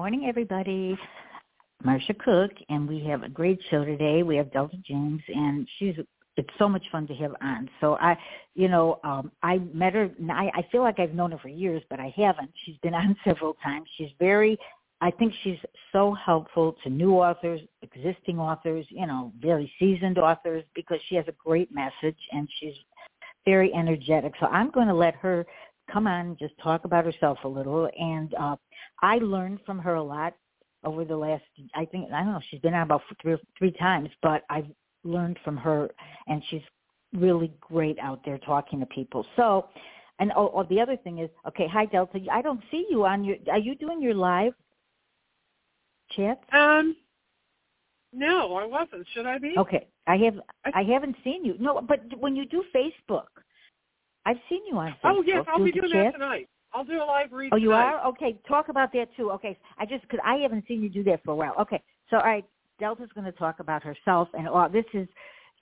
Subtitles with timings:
[0.00, 0.98] Morning, everybody.
[1.84, 4.22] Marsha Cook, and we have a great show today.
[4.22, 5.94] We have Delta James, and she's
[6.38, 7.68] it's so much fun to have on.
[7.82, 8.16] So I,
[8.54, 10.10] you know, um, I met her.
[10.30, 12.50] I, I feel like I've known her for years, but I haven't.
[12.64, 13.90] She's been on several times.
[13.98, 14.58] She's very,
[15.02, 15.58] I think she's
[15.92, 21.26] so helpful to new authors, existing authors, you know, very seasoned authors because she has
[21.28, 22.74] a great message and she's
[23.44, 24.32] very energetic.
[24.40, 25.44] So I'm going to let her
[25.92, 27.90] come on and just talk about herself a little.
[27.98, 28.56] And uh,
[29.02, 30.34] I learned from her a lot
[30.84, 31.42] over the last
[31.74, 34.66] I think I don't know she's been on about three three times, but I've
[35.04, 35.90] learned from her,
[36.26, 36.62] and she's
[37.12, 39.26] really great out there talking to people.
[39.36, 39.68] So,
[40.18, 41.66] and oh, oh the other thing is okay.
[41.68, 43.36] Hi Delta, I don't see you on your.
[43.50, 44.52] Are you doing your live
[46.16, 46.40] chat?
[46.52, 46.96] Um,
[48.12, 49.06] no, I wasn't.
[49.14, 49.54] Should I be?
[49.56, 50.40] Okay, I have.
[50.64, 51.56] I, I haven't seen you.
[51.58, 53.26] No, but when you do Facebook,
[54.26, 54.94] I've seen you on Facebook.
[55.04, 56.06] Oh yes, I'll be doing chat.
[56.06, 56.48] that tonight.
[56.72, 57.50] I'll do a live read.
[57.52, 57.94] Oh, you tonight.
[57.94, 58.06] are?
[58.08, 59.30] Okay, talk about that too.
[59.32, 61.54] Okay, I just because I haven't seen you do that for a while.
[61.60, 62.44] Okay, so all right,
[62.80, 65.08] Delta's going to talk about herself, and oh, this is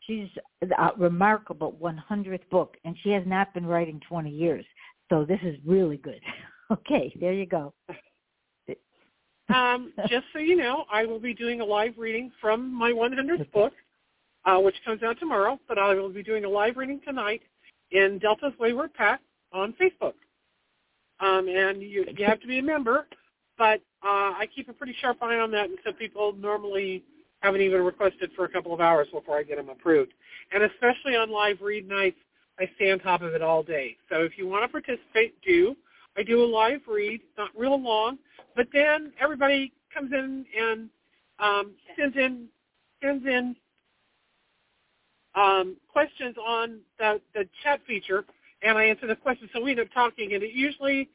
[0.06, 0.28] she's
[0.62, 4.64] a remarkable 100th book, and she has not been writing 20 years,
[5.08, 6.20] so this is really good.
[6.70, 7.72] okay, there you go.
[9.54, 13.50] um, just so you know, I will be doing a live reading from my 100th
[13.52, 13.72] book,
[14.44, 15.58] uh, which comes out tomorrow.
[15.68, 17.42] But I will be doing a live reading tonight
[17.92, 19.20] in Delta's Wayward Pack
[19.52, 20.14] on Facebook
[21.20, 23.06] um, and you you have to be a member.
[23.56, 27.02] But uh, I keep a pretty sharp eye on that, and so people normally
[27.40, 30.12] haven't even requested for a couple of hours before I get them approved.
[30.52, 32.18] And especially on live read nights,
[32.58, 33.96] I stay on top of it all day.
[34.10, 35.76] So if you want to participate, do.
[36.16, 38.18] I do a live read, not real long,
[38.56, 40.88] but then everybody comes in and
[41.38, 42.46] um, sends in
[43.00, 43.54] sends in
[45.36, 48.24] um, questions on the, the chat feature,
[48.62, 49.50] and I answer the questions.
[49.54, 51.08] So we end up talking, and it usually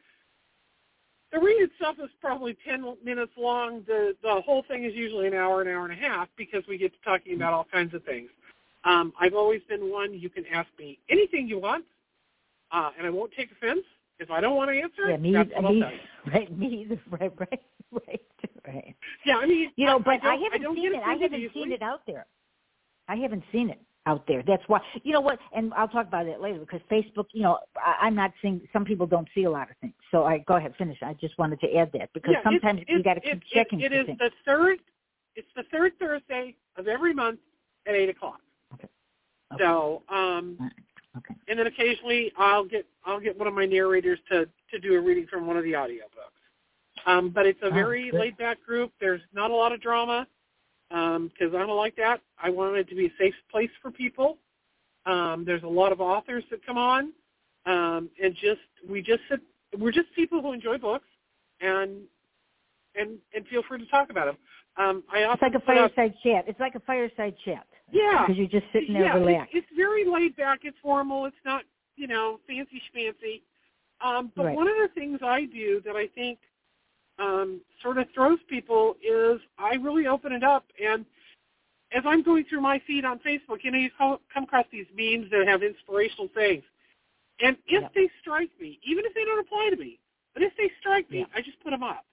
[1.32, 3.84] the read itself is probably ten minutes long.
[3.88, 6.78] The the whole thing is usually an hour, an hour and a half, because we
[6.78, 8.30] get to talking about all kinds of things.
[8.86, 11.86] Um, I've always been one you can ask me anything you want,
[12.72, 13.86] uh, and I won't take offense.
[14.20, 16.00] If I don't want to answer, yeah, me, that's what me, I'll tell you.
[16.34, 16.88] Right, me.
[17.10, 17.62] Right, right,
[17.92, 18.22] right,
[18.68, 18.96] right.
[19.26, 21.02] Yeah, I mean, You know, I, but I, I, don't- I haven't seen it.
[21.04, 21.52] I haven't easily.
[21.54, 22.26] seen it out there.
[23.08, 24.44] I haven't seen it out there.
[24.46, 24.82] That's why.
[25.04, 25.40] You know what?
[25.56, 27.26] And I'll talk about it later because Facebook.
[27.32, 28.62] You know, I, I'm not seeing.
[28.74, 29.94] Some people don't see a lot of things.
[30.12, 30.98] So I go ahead, finish.
[31.02, 33.34] I just wanted to add that because Yeah, it's- sometimes you it's- got to keep
[33.34, 34.20] it- it- checking It for is things.
[34.20, 34.80] the third.
[35.36, 37.40] It's the third Thursday of every month
[37.88, 38.40] at eight o'clock.
[38.74, 38.88] Okay.
[39.58, 40.58] So, um,
[41.18, 41.36] Okay.
[41.48, 45.02] and then occasionally I'll get I'll get one of my narrators to to do a
[45.02, 46.30] reading from one of the audiobooks.
[47.06, 48.20] Um, but it's a Oh, very good.
[48.20, 48.92] laid back group.
[49.00, 50.28] There's not a lot of drama
[50.90, 52.22] because I don't like that.
[52.42, 54.38] I want it to be a safe place for people.
[55.06, 57.12] Um, there's a lot of authors that come on,
[57.66, 59.42] um, and just we just sit,
[59.78, 61.08] we're just people who enjoy books,
[61.60, 62.02] and
[62.96, 64.38] and and feel free to talk about them.
[64.78, 66.46] Um, I It's like a fireside chat.
[66.48, 67.68] It's like a fireside chat.
[67.92, 68.22] Yeah.
[68.22, 70.62] Because you're just sitting there yeah, it's- It's, very laid back.
[70.64, 71.26] It's formal.
[71.26, 71.64] It's not,
[71.96, 73.44] you know, fancy schmancy.
[74.02, 74.56] Um, but Right.
[74.56, 76.40] one of the things I do that I think
[77.20, 80.66] um, sort of throws people is I really open it up.
[80.84, 81.06] And
[81.92, 85.30] as I'm going through my feed on Facebook, you know, you come across these memes
[85.32, 86.64] that have inspirational things.
[87.40, 87.90] And if Yeah.
[87.94, 90.00] they strike me, even if they don't apply to me,
[90.34, 91.26] but if they strike me, Yeah.
[91.36, 92.06] I just put them up.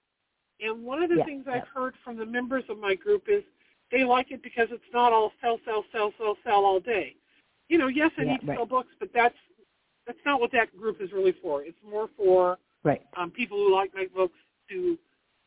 [0.59, 1.47] And one of the Yeah, things.
[1.47, 3.43] I've heard from the members of my group is
[3.89, 7.15] they like it because it's not all sell, sell, sell, sell, sell all day.
[7.67, 8.57] You know, yes, I need to right.
[8.57, 9.37] sell books, but that's
[10.05, 11.63] that's not what that group is really for.
[11.63, 13.01] It's more for Right.
[13.15, 14.37] um, people who like my books
[14.71, 14.97] to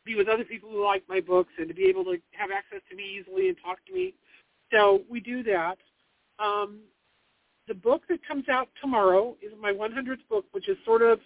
[0.04, 2.80] be with other people who like my books and to be able to have access
[2.90, 4.14] to me easily and talk to me.
[4.72, 5.76] So we do that.
[6.38, 6.80] Um,
[7.68, 11.20] the book that comes out tomorrow is my 100th book, which is sort of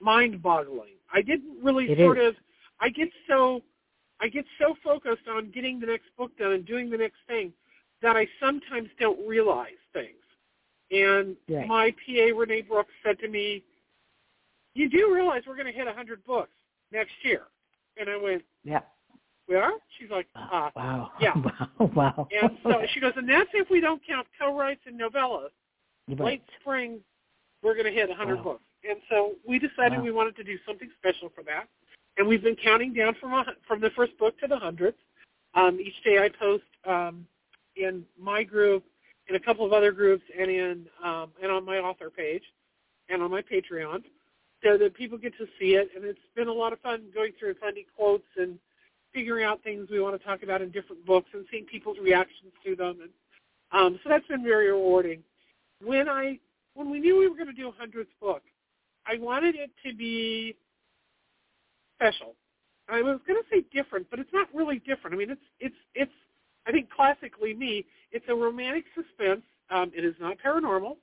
[0.00, 0.94] mind-boggling.
[1.12, 2.28] I didn't really It sort is.
[2.28, 2.34] of.
[2.80, 3.62] I get so
[4.20, 7.52] I get so focused on getting the next book done and doing the next thing
[8.02, 10.22] that I sometimes don't realize things.
[10.90, 11.66] And Right.
[11.66, 13.62] my PA Renee Brooks said to me,
[14.74, 16.55] "You do realize we're going to hit hundred books
[16.92, 17.42] next year?"
[17.96, 18.82] And I went, Yeah.
[19.48, 21.12] "We are?" She's like, "Ah." Wow.
[21.20, 21.34] yeah.
[21.36, 21.90] Wow.
[21.94, 22.28] Wow.
[22.30, 25.50] And so she goes, "And that's if we don't count co-writes and novellas.
[26.08, 26.20] Right.
[26.20, 27.00] Late spring,
[27.62, 28.42] we're going to hit 100 Wow.
[28.42, 30.04] books." And so we decided Wow.
[30.04, 31.68] we wanted to do something special for that.
[32.18, 34.98] And we've been counting down from a, from the first book to the hundredth.
[35.54, 37.26] Um, each day I post um,
[37.76, 38.84] in my group,
[39.28, 42.44] in a couple of other groups, and in um, and on my author page,
[43.08, 44.02] and on my Patreon,
[44.62, 45.90] so that people get to see it.
[45.94, 48.58] And it's been a lot of fun going through and finding quotes and
[49.12, 52.52] figuring out things we want to talk about in different books and seeing people's reactions
[52.64, 52.98] to them.
[53.00, 53.10] And
[53.72, 55.22] um, so that's been very rewarding.
[55.82, 56.38] When I
[56.74, 58.42] when we knew we were going to do a hundredth book,
[59.06, 60.54] I wanted it to be
[61.96, 62.34] special.
[62.88, 65.14] I was going to say different, but it's not really different.
[65.14, 66.12] I mean, it's it's it's.
[66.66, 69.42] I think classically me, it's a romantic suspense.
[69.70, 70.96] Um, it is not paranormal,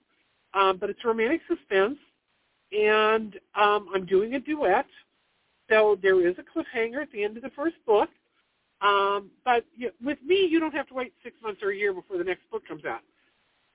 [0.54, 1.98] um, but it's romantic suspense,
[2.78, 4.86] and um, I'm doing a duet.
[5.70, 8.10] So there is a cliffhanger at the end of the first book.
[8.82, 11.94] Um, but you, with me, you don't have to wait six months or a year
[11.94, 13.02] before the next book comes out.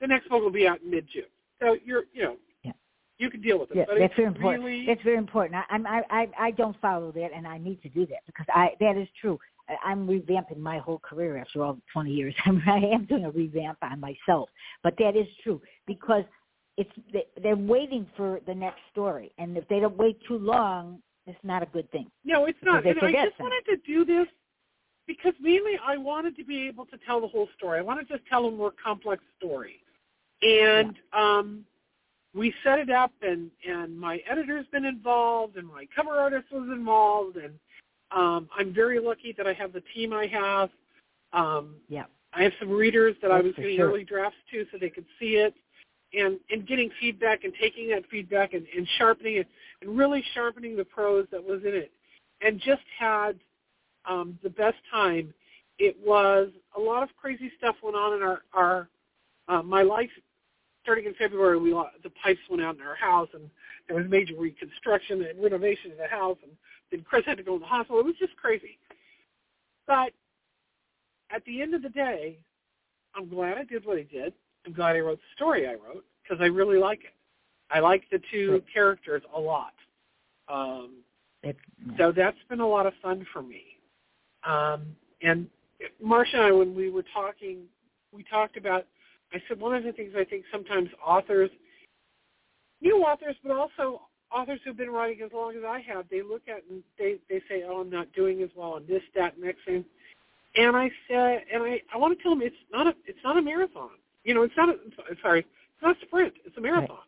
[0.00, 1.24] The next book will be out in mid-June.
[1.60, 2.72] So you're, you know, Yeah.
[3.18, 3.78] you can deal with it.
[3.78, 4.64] Yeah, but that's it's very important.
[4.64, 5.56] Really, That's very important.
[5.56, 8.46] I, I'm, I, I, I don't follow that, and I need to do that because
[8.50, 9.38] I that is true.
[9.84, 12.34] I'm revamping my whole career after all 20 years.
[12.46, 14.48] I'm, I am doing a revamp on myself,
[14.82, 16.24] but that is true because
[16.78, 21.02] it's they- they're waiting for the next story, and if they don't wait too long,
[21.26, 22.10] it's not a good thing.
[22.24, 22.86] No, it's not.
[22.86, 23.38] And I just things.
[23.38, 24.28] wanted to do this
[25.06, 27.78] because mainly I wanted to be able to tell the whole story.
[27.80, 29.82] I wanted to just tell a more complex story.
[30.40, 31.64] And um,
[32.32, 36.68] we set it up, and, and my editor's been involved, and my cover artist was
[36.70, 37.58] involved, and
[38.12, 40.70] um, I'm very lucky that I have the team I have.
[41.32, 42.04] Um, Yeah.
[42.34, 43.88] I have some readers that I was getting sure.
[43.88, 45.54] early drafts to so they could see it
[46.14, 49.48] and, and getting feedback and taking that feedback and, and sharpening it
[49.82, 51.92] and really sharpening the prose that was in it
[52.40, 53.38] and just had
[54.08, 55.32] um, the best time.
[55.78, 58.88] It was a lot of crazy stuff went on in our, our
[59.48, 60.10] uh, my life
[60.82, 61.58] starting in February.
[61.58, 61.70] We
[62.02, 63.50] the pipes went out in our house and
[63.86, 66.52] there was major reconstruction and renovation of the house and
[66.90, 68.00] then Chris had to go to the hospital.
[68.00, 68.78] It was just crazy.
[69.86, 70.12] But
[71.30, 72.38] at the end of the day,
[73.14, 74.32] I'm glad I did what I did.
[74.68, 77.14] I'm glad I wrote the story I wrote because I really like it.
[77.70, 78.64] I like the two Right.
[78.72, 79.72] characters a lot.
[80.46, 81.02] Um,
[81.42, 81.56] It,
[81.96, 83.78] so that's been a lot of fun for me.
[84.44, 85.48] Um, and
[86.04, 87.66] Marsha and I, when we were talking,
[88.12, 88.86] we talked about,
[89.32, 91.50] I said one of the things I think sometimes authors,
[92.82, 96.42] new authors, but also authors who've been writing as long as I have, they look
[96.48, 99.64] at and they, they say, oh, I'm not doing as well on this, that, next
[99.64, 99.84] thing.
[100.56, 103.38] And I said, and I, I want to tell them it's not a, it's not
[103.38, 103.90] a marathon.
[104.28, 104.74] You know, it's not a,
[105.22, 106.34] sorry, it's not a sprint.
[106.44, 106.98] It's a marathon.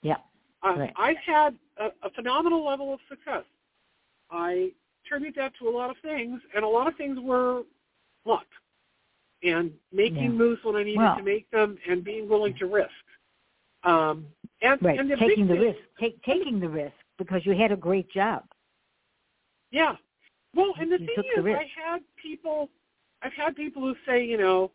[0.00, 0.16] yeah.
[0.62, 0.92] Uh, Right.
[0.96, 3.44] I've had a, a phenomenal level of success.
[4.30, 4.70] I
[5.04, 7.64] attribute that to a lot of things, and a lot of things were
[8.24, 8.46] luck
[9.42, 10.28] and making Yeah.
[10.30, 12.90] moves when I needed Well- to make them and being willing to risk.
[13.84, 14.26] Um,
[14.62, 14.98] and, Right.
[14.98, 18.08] and the taking the thing- risk, take, taking the risk because you had a great
[18.10, 18.46] job.
[19.70, 19.96] Yeah.
[20.54, 21.60] Well, and the You thing the is, risk.
[21.60, 22.70] I had people,
[23.20, 24.70] I've had people who say, you know,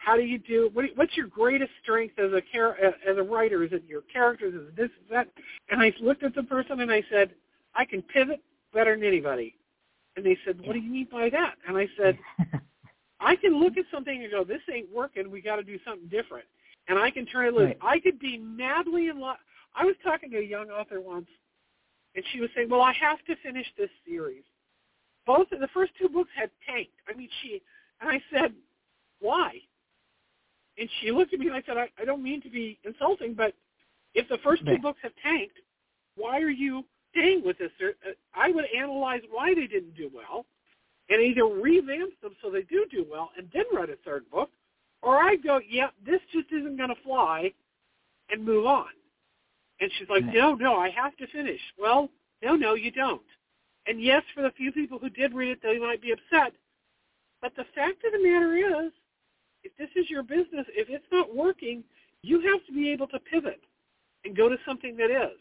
[0.00, 0.70] how do you do?
[0.72, 3.62] What, what's your greatest strength as a char- as a writer?
[3.62, 4.54] Is it your characters?
[4.54, 4.86] Is it this?
[4.86, 5.28] Is that?
[5.68, 7.32] And I looked at the person and I said,
[7.74, 8.42] I can pivot
[8.72, 9.54] better than anybody.
[10.16, 11.56] And they said, What do you mean by that?
[11.68, 12.18] And I said,
[13.20, 15.30] I can look at something and go, This ain't working.
[15.30, 16.46] We got to do something different.
[16.88, 17.66] And I can turn it loose.
[17.66, 17.78] Right.
[17.82, 19.36] I could be madly in love.
[19.76, 21.28] I was talking to a young author once,
[22.16, 24.42] and she was saying, "Well, I have to finish this series."
[25.26, 26.94] Both of the first two books had tanked.
[27.06, 27.62] I mean, she
[28.00, 28.54] and I said,
[29.20, 29.60] "Why?"
[30.80, 33.34] And she looked at me and I said, "I, I don't mean to be insulting,
[33.34, 33.54] but
[34.14, 35.58] if the first two books have tanked,
[36.16, 40.46] why are you staying with this?" Uh, I would analyze why they didn't do well,
[41.10, 44.50] and either revamp them so they do do well, and then write a third book,
[45.02, 47.52] or I go, "Yep, this just isn't going to fly,"
[48.30, 48.88] and move on.
[49.80, 51.60] And she's like, no, no, I have to finish.
[51.78, 52.10] Well,
[52.42, 53.22] no, no, you don't.
[53.86, 56.52] And yes, for the few people who did read it, they might be upset.
[57.40, 58.92] But the fact of the matter is,
[59.64, 61.84] if this is your business, if it's not working,
[62.22, 63.60] you have to be able to pivot
[64.24, 65.38] and go to something that is.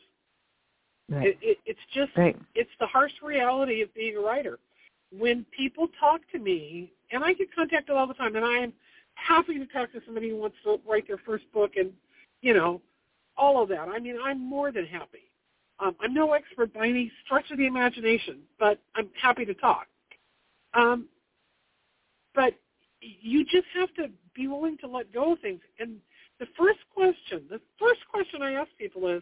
[1.09, 1.27] right.
[1.27, 2.37] It, it, it's just, right.
[2.55, 4.59] it's the harsh reality of being a writer.
[5.17, 8.73] When people talk to me, and I get contacted all the time, and I am
[9.15, 11.91] happy to talk to somebody who wants to write their first book and,
[12.41, 12.81] you know,
[13.35, 13.87] all of that.
[13.89, 15.31] I mean, I'm more than happy.
[15.79, 19.87] Um, I'm no expert by any stretch of the imagination, but I'm happy to talk.
[20.73, 21.07] Um,
[22.35, 22.53] but
[23.01, 25.61] you just have to be willing to let go of things.
[25.79, 25.97] And
[26.39, 29.21] the first question, the first question I ask people is,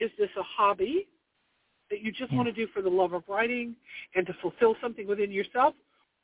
[0.00, 1.08] is this a hobby
[1.90, 2.36] that you just hmm.
[2.36, 2.42] Yeah.
[2.42, 3.74] want to do for the love of writing
[4.14, 5.74] and to fulfill something within yourself?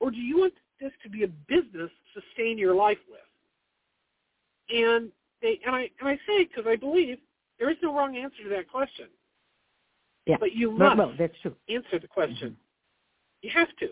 [0.00, 3.20] Or do you want this to be a business to sustain your life with?
[4.70, 5.10] And
[5.42, 7.18] they and I and I say because I believe
[7.58, 9.06] there is no wrong answer to that question.
[10.26, 10.36] Yeah.
[10.40, 11.54] But you No, must no, that's true.
[11.68, 12.50] answer the question.
[12.50, 13.42] Mm-hmm.
[13.42, 13.88] You have to.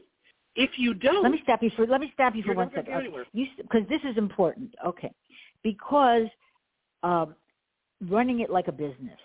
[0.54, 2.94] If you don't, Let me stop you for let me stop you for one second.
[2.94, 3.28] Okay.
[3.32, 4.74] You because this is important.
[4.86, 5.12] Okay,
[5.62, 6.26] because
[7.02, 7.34] um,
[8.08, 9.18] running it like a business.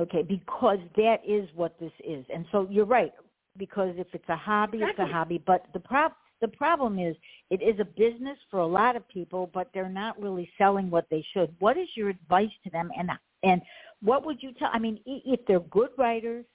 [0.00, 3.12] Okay, because that is what this is, and so you're right.
[3.58, 5.40] Because if it's a hobby, it's a hobby.
[5.46, 7.14] But the prob the problem is
[7.50, 11.06] it is a business for a lot of people, but they're not really selling what
[11.10, 11.54] they should.
[11.60, 12.90] What is your advice to them?
[12.98, 13.10] And
[13.44, 13.62] and
[14.02, 14.70] what would you tell?
[14.72, 16.46] I mean, if they're good writers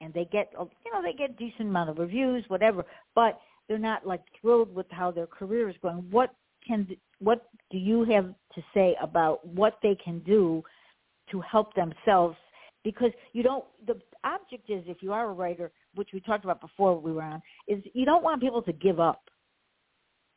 [0.00, 2.84] and they get you know they get decent amount of reviews, whatever,
[3.14, 6.06] but they're not like thrilled with how their career is going.
[6.10, 6.34] What
[6.66, 6.86] can
[7.18, 10.62] what do you have to say about what they can do
[11.30, 12.36] to help themselves?
[12.84, 13.64] Because you don't.
[13.86, 17.22] The object is, if you are a writer, which we talked about before we were
[17.22, 19.22] on, is you don't want people to give up.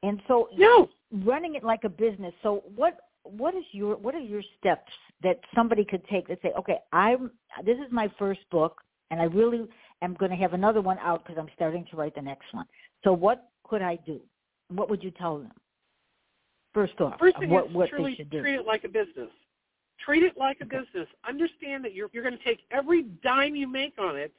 [0.02, 0.90] And so no.
[1.26, 2.34] running it like a business.
[2.42, 6.52] So what what is your what are your steps that somebody could take that say,
[6.58, 7.32] okay, I'm
[7.66, 9.68] this is my first book, and I really
[10.02, 12.66] am going to have another one out because I'm starting to write the next one.
[13.04, 14.20] So what could I do?
[14.70, 15.52] What would you tell them?
[16.74, 18.42] First off, First thing what is what truly they should do.
[18.42, 19.30] treat it like a business.
[20.06, 20.78] Treat it like a Okay.
[20.80, 21.08] business.
[21.28, 24.32] Understand that you're you're going to take every dime you make on it,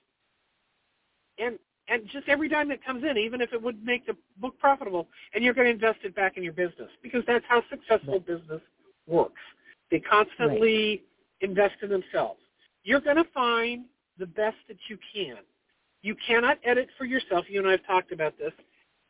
[1.39, 1.59] and
[1.89, 5.09] and just every dime that comes in, even if it would make the book profitable,
[5.35, 8.27] and you're going to invest it back in your business because that's how successful Right.
[8.27, 8.63] business
[9.09, 9.43] works.
[9.91, 11.03] They constantly
[11.41, 12.41] invest in themselves.
[12.85, 13.87] You're going to find
[14.21, 15.39] the best that you can.
[16.03, 17.47] You cannot edit for yourself.
[17.49, 18.53] You and I have talked about this.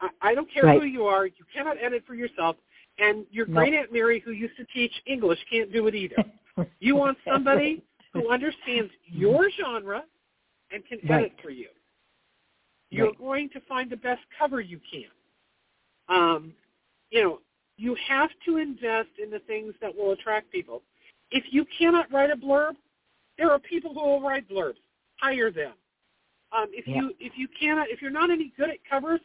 [0.00, 0.81] I, I don't care Right.
[0.81, 1.26] who you are.
[1.26, 2.57] You cannot edit for yourself.
[2.99, 3.55] And your No.
[3.61, 6.25] great Aunt Mary, who used to teach English, can't do it either.
[6.83, 7.83] You want somebody
[8.14, 10.02] who understands your genre
[10.71, 11.26] and can Right.
[11.26, 11.69] edit for you.
[12.90, 13.19] You're Right.
[13.19, 15.11] going to find the best cover you can.
[16.09, 16.55] Um,
[17.11, 17.40] you know,
[17.76, 20.83] you have to invest in the things that will attract people.
[21.31, 22.76] If you cannot write a blurb,
[23.38, 24.81] there are people who will write blurbs.
[25.21, 25.75] Hire them.
[26.53, 26.97] Um, if Yeah.
[27.03, 29.21] you if you cannot if you're not any good at covers,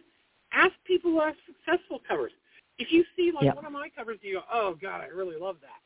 [0.51, 2.31] ask people who have successful covers.
[2.77, 3.53] If you see like Yeah.
[3.53, 5.81] one of my covers, you go, "Oh God, I really love that."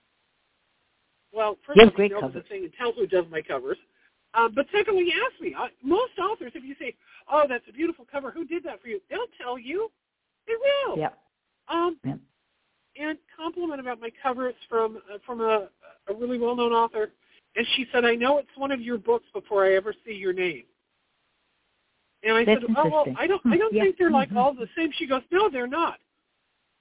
[1.32, 3.78] Well, first You of all, you know the thing and tell who does my covers.
[4.34, 5.56] Um, but secondly, ask me.
[5.56, 6.96] I, most authors, if you say,
[7.32, 9.00] "Oh, that's a beautiful cover," who did that for you?
[9.10, 9.92] They'll tell you.
[10.48, 10.98] They will.
[10.98, 11.14] yeah.
[11.68, 12.18] Um, Yeah.
[12.98, 15.70] and compliment about my covers from uh, from a,
[16.08, 17.12] a really well-known author,
[17.56, 20.34] and she said, "I know it's one of your books before I ever see your
[20.34, 20.64] name."
[22.24, 23.06] And I That's said, "Oh, well.
[23.18, 23.84] I don't, I don't Yeah.
[23.84, 24.38] think they're like Mhm.
[24.38, 26.00] all the same." She goes, "No, they're not,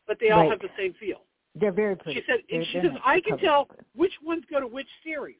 [0.07, 0.51] but they all Right.
[0.51, 2.21] have the same feel." They're very pretty.
[2.21, 2.93] She said, They're- and she says.
[3.05, 5.39] I can tell which ones go to which series,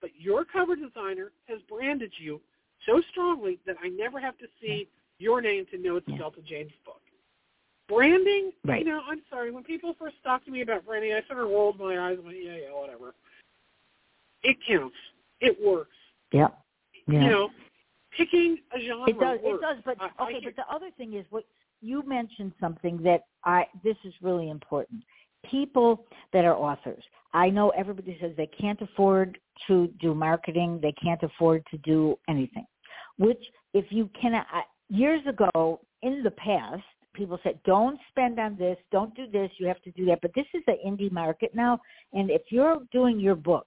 [0.00, 2.40] but your cover designer has branded you
[2.84, 6.18] so strongly that I never have to see your name to know it's a Yeah.
[6.18, 7.02] Delta James book.
[7.88, 8.80] Branding, Right.
[8.80, 11.48] you know, I'm sorry, when people first talked to me about branding, I sort of
[11.50, 13.14] rolled my eyes and went, yeah, yeah, whatever.
[14.42, 14.96] It counts.
[15.40, 15.96] It works.
[16.32, 16.48] Yeah.
[17.06, 17.24] Yeah.
[17.24, 17.50] You know,
[18.16, 19.38] picking a genre It does.
[19.42, 19.78] It does.
[19.84, 20.40] But I- I okay.
[20.40, 21.44] hear- But the other thing is what
[21.80, 23.68] you mentioned something that I.
[23.82, 25.04] This is really important.
[25.44, 27.04] People that are authors.
[27.32, 30.80] I know everybody says they can't afford to do marketing.
[30.80, 32.66] They can't afford to do anything.
[33.18, 33.42] Which,
[33.74, 38.78] if you cannot, I- years ago in the past, people said, "Don't spend on this.
[38.90, 39.50] Don't do this.
[39.58, 41.80] You have to do that." But this is the indie market now,
[42.12, 43.66] and if you're doing your book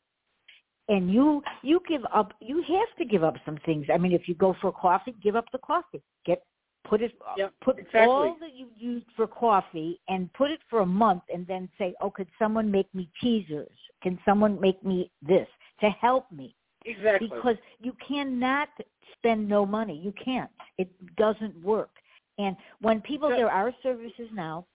[0.90, 3.86] and you you give up you have to give up some things.
[3.94, 6.02] I mean if you go for coffee give up the coffee.
[6.26, 6.44] Get
[6.84, 8.02] put it uh, Yep, put exactly.
[8.02, 11.94] all that you used for coffee and put it for a month and then say
[12.02, 13.70] oh could someone make me teasers?
[14.04, 15.48] Can someone make me this
[15.82, 16.56] to help me?
[16.86, 17.28] Exactly.
[17.28, 18.70] because you cannot
[19.18, 20.00] spend no money.
[20.02, 20.50] You can't.
[20.78, 21.90] It doesn't work.
[22.38, 24.66] And when people there are services now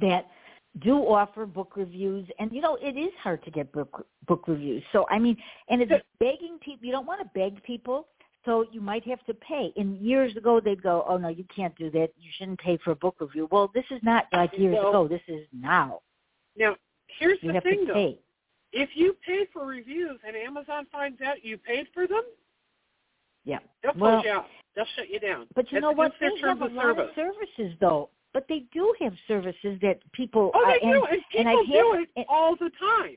[0.00, 0.26] that
[0.78, 4.82] do offer book reviews and you know it is hard to get book book reviews.
[4.92, 5.36] So i mean
[5.68, 8.06] and it's begging people you don't want to beg people
[8.46, 9.72] so you might have to pay.
[9.76, 12.10] And years ago they'd go oh no you can't do that.
[12.18, 13.48] You shouldn't pay for a book review.
[13.50, 15.08] Well this is not like years Well, ago.
[15.08, 16.00] This is now.
[16.56, 16.76] Now,
[17.18, 18.14] here's you the thing, though.
[18.72, 22.22] If you pay for reviews and Amazon finds out you paid for them,
[23.44, 23.58] yeah.
[23.82, 24.46] they'll close you out.
[24.76, 25.46] They'll shut you down.
[25.56, 26.12] but you That's know what?
[26.20, 27.08] they have a lot service.
[27.08, 31.06] of services though but they do have services that people Oh, uh, they and, do,
[31.38, 33.16] and and people do it and- all the time.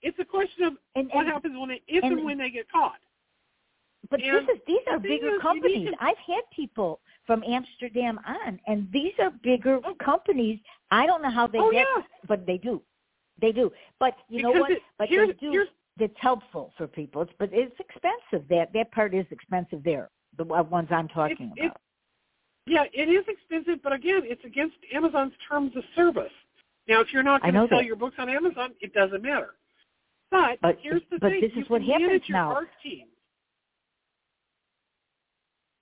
[0.00, 3.00] It's a question of and, what happens when they, if and, when they get caught.
[4.10, 5.88] but this is these are bigger is, companies.
[5.90, 9.94] to- I've had people from Amsterdam on, and these are bigger Oh.
[9.96, 10.60] companies.
[10.90, 12.80] I don't know how they oh get, yeah, but they do.
[13.40, 13.72] They do.
[13.98, 14.70] But you know what?
[14.70, 15.66] it- but they do.
[16.00, 17.22] It's helpful for people.
[17.22, 18.46] It's, but it's expensive.
[18.48, 19.82] That that part is expensive.
[19.82, 21.80] There, the ones I'm talking it- about.
[22.68, 26.32] Yeah, it is expensive, but again, it's against Amazon's terms of service.
[26.88, 27.84] Now, if you're not going to sell that.
[27.84, 29.54] your books on Amazon, it doesn't matter.
[30.30, 32.50] But, But- here's the but thing: this you is what can happens manage your now.
[32.54, 33.06] art team.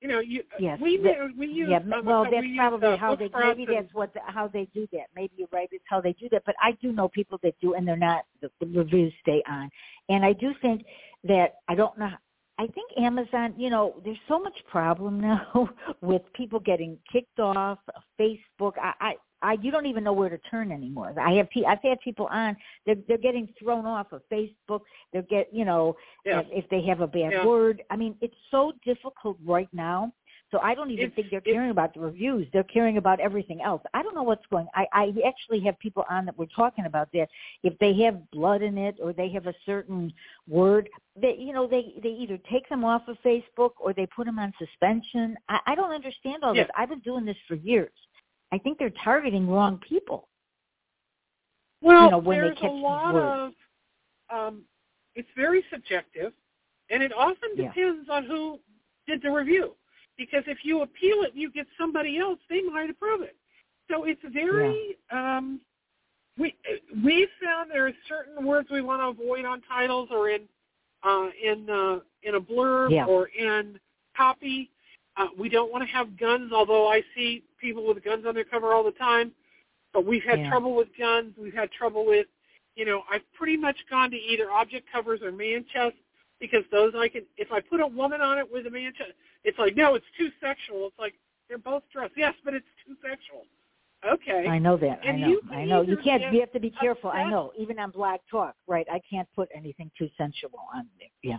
[0.01, 2.89] You know, you Yes, we that- we use yeah, um, well, we that's use, probably
[2.89, 3.29] uh, how they.
[3.35, 5.07] Maybe and- that's what the, how they do that.
[5.17, 5.69] Maybe you're right.
[5.73, 6.43] It's how they do that.
[6.45, 8.25] But I do know people that do, and they're not.
[8.43, 9.71] The, the reviews stay on,
[10.11, 10.85] and I do think
[11.25, 12.11] that I don't know.
[12.59, 13.55] I think Amazon.
[13.57, 15.69] You know, there's so much problem now
[16.01, 17.79] with people getting kicked off
[18.19, 18.73] Facebook.
[18.83, 21.13] I, I, I, you don't even know where to turn anymore.
[21.21, 22.57] I have, pe- I've had people on.
[22.87, 24.81] They're they're getting thrown off of Facebook.
[25.13, 26.41] They're get, you know, Yeah.
[26.41, 27.45] if, if they have a bad Yeah.
[27.47, 27.83] word.
[27.91, 30.13] I mean, it's so difficult right now.
[30.53, 32.49] So I don't even It's- think they're caring about the reviews.
[32.53, 33.83] They're caring about everything else.
[33.95, 34.69] I don't know what's going.
[34.75, 37.29] I I actually have people on that we're talking about that.
[37.65, 40.13] If they have blood in it or they have a certain
[40.47, 44.27] word, they you know they they either take them off of Facebook or they put
[44.27, 45.37] them on suspension.
[45.49, 46.63] I, I don't understand all Yeah.
[46.65, 46.71] this.
[46.77, 47.93] I've been doing this for years.
[48.53, 50.29] I think they're targeting wrong people.
[51.81, 53.57] Well, you know, when they there's catch a lot words.
[54.31, 54.65] of um,
[55.17, 56.33] it's very subjective,
[56.91, 57.69] and it often Yeah.
[57.73, 58.61] depends on who
[59.09, 59.75] did the review.
[60.17, 63.37] Because if you appeal it, and you get somebody else, they might approve it.
[63.91, 65.61] So it's very um,
[66.39, 66.55] we
[67.05, 70.43] we found there are certain words we want to avoid on titles or in
[71.03, 73.07] uh, in uh, in a blurb Yeah.
[73.07, 73.79] or in
[74.17, 74.71] copy.
[75.17, 78.45] Uh, we don't want to have guns, although I see people with guns on their
[78.45, 79.33] cover all the time.
[79.95, 80.51] But we've had Yeah.
[80.51, 81.35] trouble with guns.
[81.39, 82.27] We've had trouble with,
[82.75, 85.99] you know, I've pretty much gone to either object covers or man chests
[86.41, 87.23] because those I can.
[87.37, 88.93] If I put a woman on it with a man
[89.45, 90.87] it's like no, it's too sexual.
[90.89, 91.15] It's like
[91.49, 92.15] they're both dressed.
[92.17, 93.45] Yes, but it's too sexual.
[94.07, 94.47] Okay.
[94.47, 95.01] I know that.
[95.05, 95.41] I know.
[95.51, 95.83] I know.
[95.83, 96.23] You can't.
[96.33, 97.11] You have to be careful.
[97.11, 97.53] I know.
[97.59, 98.87] Even on Blog Talk, right?
[98.93, 101.09] I can't put anything too sensual on there.
[101.23, 101.39] Yeah.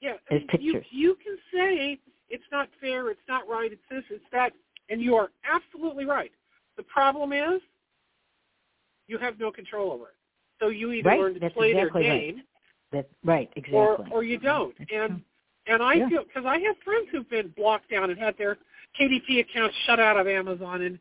[0.00, 0.86] Yeah, As I mean, pictures.
[0.90, 1.98] You, you can say
[2.30, 4.52] it's not fair, it's not right, it's this, it's that,
[4.88, 6.32] and you are absolutely right.
[6.76, 7.60] The problem is
[9.08, 10.14] you have no control over it.
[10.58, 12.36] So you either Right, learn to that's play exactly their right.
[12.92, 13.50] That right.
[13.56, 13.78] Exactly.
[13.78, 14.46] or or you uh-huh.
[14.48, 14.76] don't.
[14.92, 15.22] And
[15.66, 16.08] and I Yeah.
[16.08, 18.58] feel because I have friends who've been blocked down and had their
[18.98, 20.98] KDP accounts shut out of Amazon, and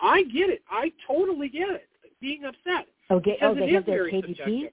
[0.00, 0.62] I get it.
[0.70, 1.88] I totally get it.
[2.20, 4.26] Being upset oh, oh, because they have their KDP.
[4.26, 4.72] subjective.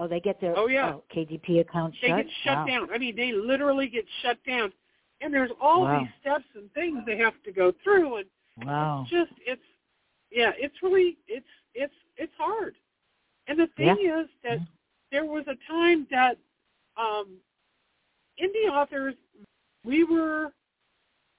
[0.00, 0.94] Oh, they get their Oh, yeah.
[0.94, 2.16] Oh, KDP account they shut.
[2.18, 2.66] get shut Wow.
[2.66, 2.90] down.
[2.92, 4.72] I mean, they literally get shut down,
[5.20, 6.00] and there's all Wow.
[6.00, 8.30] these steps and things they have to go through, and
[8.64, 9.02] Wow.
[9.02, 9.62] it's just it's
[10.30, 12.76] yeah, it's really it's it's it's hard.
[13.46, 14.64] And the thing is that Yeah.
[15.10, 16.36] There was a time that
[16.96, 17.36] um,
[18.42, 19.14] indie authors
[19.84, 20.52] we were,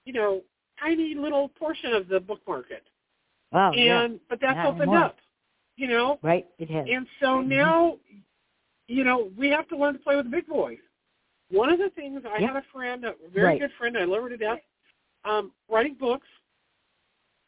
[0.05, 0.41] you know,
[0.79, 2.83] tiny little portion of the book market,
[3.51, 3.73] Wow.
[3.73, 4.03] yeah.
[4.03, 5.05] and but that's Not opened anymore.
[5.05, 5.17] up,
[5.75, 6.19] you know.
[6.21, 6.47] Right.
[6.57, 6.87] It has.
[6.89, 7.47] And so Mhm.
[7.47, 7.99] now,
[8.87, 10.79] you know, we have to learn to play with the big boys.
[11.49, 12.47] One of the things I Yeah.
[12.47, 13.59] had a friend, a very Right.
[13.59, 14.61] good friend, I love her to death,
[15.25, 16.27] um, writing books,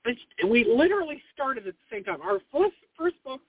[0.05, 2.21] and and we literally started at the same time.
[2.21, 3.41] Our first first book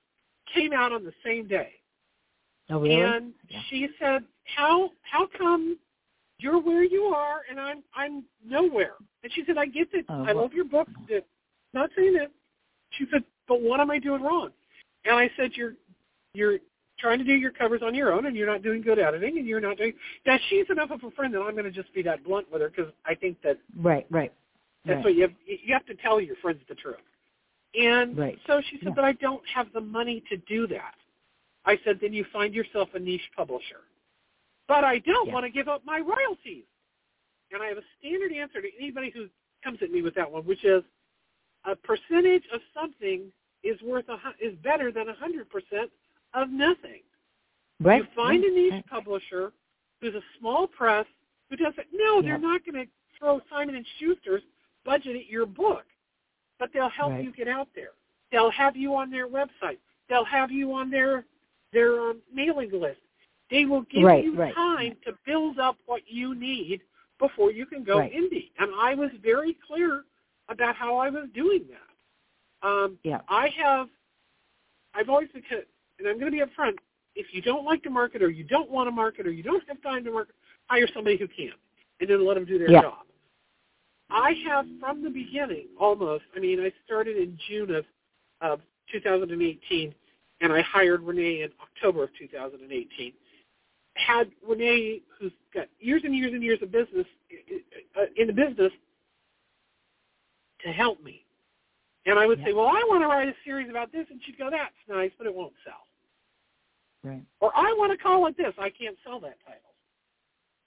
[0.46, 1.81] came out on the same day,
[2.70, 2.94] oh, really?
[3.00, 3.60] and Yeah.
[3.68, 4.24] she said,
[4.56, 5.78] "How how come
[6.38, 10.04] you're where you are and I'm I'm nowhere?" And she said, "I get that.
[10.08, 10.42] Oh, I well.
[10.42, 10.92] love your books.
[11.08, 11.24] That
[11.72, 12.30] not saying that."
[12.90, 14.50] She said, "But what am I doing wrong?"
[15.04, 15.74] And I said, "You're
[16.34, 16.58] you're
[16.98, 19.46] trying to do your covers on your own, and you're not doing good editing, and
[19.46, 19.94] you're not doing."
[20.26, 22.62] Now she's enough of a friend that I'm going to just be that blunt with
[22.62, 24.06] her because I think that Right.
[24.10, 24.32] Right.
[24.84, 25.04] that's right.
[25.04, 25.32] what you have.
[25.46, 26.96] You have to tell your friends the truth.
[27.74, 28.38] And Right.
[28.46, 28.94] so she said, Yeah.
[28.94, 30.94] "But I don't have the money to do that."
[31.64, 33.82] I said, "Then you find yourself a niche publisher."
[34.68, 35.34] But I don't Yeah.
[35.34, 36.64] want to give up my royalties.
[37.50, 39.28] And I have a standard answer to anybody who
[39.62, 40.84] comes at me with that one, which is
[41.64, 45.90] a percentage of something is worth a is better than a hundred percent
[46.34, 47.02] of nothing.
[47.80, 48.02] Right.
[48.02, 48.48] You find yeah.
[48.48, 48.86] a niche right.
[48.86, 49.52] publisher
[50.00, 51.06] who's a small press
[51.48, 51.86] who doesn't.
[51.92, 52.22] No, Yeah.
[52.22, 54.42] they're not going to throw Simon and Schuster's
[54.84, 55.86] budget at your book,
[56.58, 57.24] but they'll help Right.
[57.24, 57.92] you get out there.
[58.30, 59.78] They'll have you on their website.
[60.08, 61.24] They'll have you on their
[61.72, 63.00] their um, mailing list.
[63.50, 64.54] They will give Right, you right.
[64.54, 66.80] time to build up what you need
[67.18, 68.12] before you can go Right.
[68.12, 68.50] indie.
[68.58, 70.04] And I was very clear
[70.48, 72.68] about how I was doing that.
[72.68, 73.20] Um, Yeah.
[73.28, 73.88] I have,
[74.94, 75.42] I've always been,
[75.98, 76.78] and I'm going to be upfront.
[77.14, 79.62] If you don't like to market, or you don't want to market, or you don't
[79.68, 80.34] have time to market,
[80.66, 81.52] hire somebody who can,
[82.00, 82.82] and then let them do their Yeah.
[82.82, 83.06] job.
[84.10, 86.24] I have from the beginning, almost.
[86.36, 87.84] I mean, I started in June of,
[88.40, 88.60] of
[88.92, 89.94] 2018,
[90.42, 93.12] and I hired Renee in October of 2018.
[93.94, 97.06] had Renee, who's got years and years and years of business
[97.94, 98.72] uh, in the business,
[100.64, 101.26] to help me.
[102.06, 102.46] And I would Yeah.
[102.46, 105.12] say, well, I want to write a series about this, and she'd go, that's nice,
[105.18, 105.86] but it won't sell.
[107.04, 107.22] Right.
[107.40, 109.74] Or I want to call it this, I can't sell that title.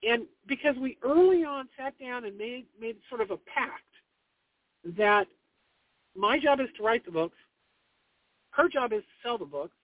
[0.03, 3.81] And because we early on sat down and made made sort of a pact
[4.97, 5.25] that
[6.15, 7.37] my job is to write the books,
[8.55, 9.75] her job is to sell the books.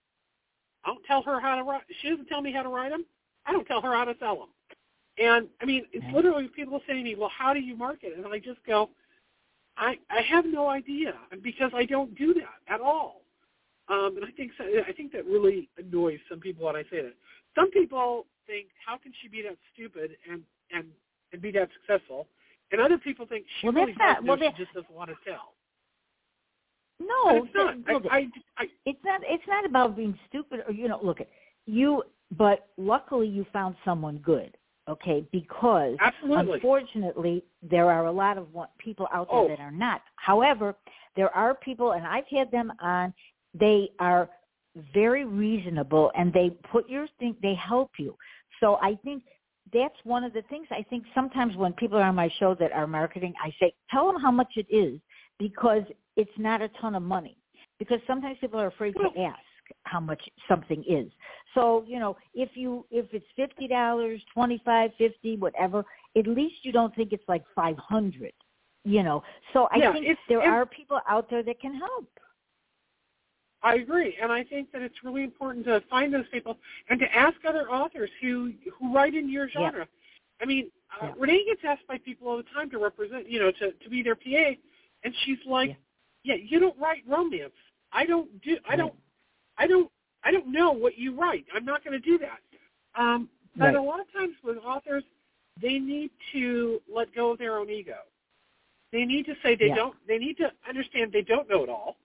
[0.84, 1.81] I don't tell her how to write.
[2.01, 3.05] She doesn't tell me how to write them.
[3.45, 4.49] I don't tell her how to sell them.
[5.17, 8.25] And I mean, it's literally people say to me, "Well, how do you market?" And
[8.27, 8.89] I just go,
[9.77, 13.21] "I I have no idea and because I don't do that at all."
[13.89, 17.01] Um, and I think so, I think that really annoys some people when I say
[17.01, 17.13] that.
[17.55, 20.86] Some people think, "How can she be that stupid and and
[21.34, 22.27] and be that successful?"
[22.71, 24.73] And other people think she Well, really that's not- does know, well, she that- just
[24.73, 25.55] doesn't want to tell.
[27.01, 27.73] No, it's not.
[27.73, 29.21] th- look, I, I, I, it's not.
[29.23, 30.99] It's not about being stupid or you know.
[31.01, 31.19] Look,
[31.65, 32.03] you.
[32.37, 34.55] But luckily, you found someone good.
[34.89, 36.55] Okay, because absolutely.
[36.55, 39.47] unfortunately, there are a lot of people out there Oh.
[39.47, 40.01] that are not.
[40.15, 40.75] However,
[41.15, 43.13] there are people, and I've had them on.
[43.53, 44.29] They are
[44.93, 47.35] very reasonable, and they put your thing.
[47.41, 48.15] They help you.
[48.59, 49.23] So I think
[49.73, 50.67] that's one of the things.
[50.71, 54.07] I think sometimes when people are on my show that are marketing, I say, tell
[54.11, 54.99] them how much it is
[55.41, 55.82] because
[56.15, 57.36] it's not a ton of money.
[57.80, 59.39] Because sometimes people are afraid to ask
[59.84, 61.12] how much something is.
[61.56, 65.84] So, you know, if you if it's fifty dollars, twenty five, fifty, whatever,
[66.15, 68.34] at least you don't think it's like five hundred.
[68.84, 69.23] You know.
[69.54, 72.08] So I Yeah, think it's- there are people out there that can help.
[73.63, 76.58] I agree, and I think that it's really important to find those people
[76.89, 79.54] and to ask other authors who who write in your Yeah.
[79.54, 79.88] genre.
[80.41, 81.13] I mean, uh, Yeah.
[81.17, 84.01] Renee gets asked by people all the time to represent, you know, to to be
[84.04, 84.56] their PA,
[85.03, 86.35] and she's like, Yeah.
[86.35, 87.53] "Yeah, you don't write romance.
[87.91, 88.57] I don't do.
[88.67, 88.93] I don't.
[89.57, 89.91] I don't.
[90.23, 91.45] I don't know what you write.
[91.53, 92.39] I'm not going to do that."
[92.95, 93.75] Um, but Right.
[93.75, 95.03] a lot of times with authors,
[95.61, 97.97] they need to let go of their own ego.
[98.91, 99.75] They need to say they Yeah.
[99.75, 100.07] don't.
[100.07, 101.97] They need to understand they don't know it all.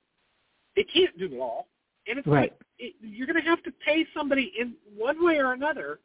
[0.77, 1.69] They can't do it all,
[2.07, 2.53] and it's Right.
[2.53, 6.01] like it, you're going to have to pay somebody in one way or another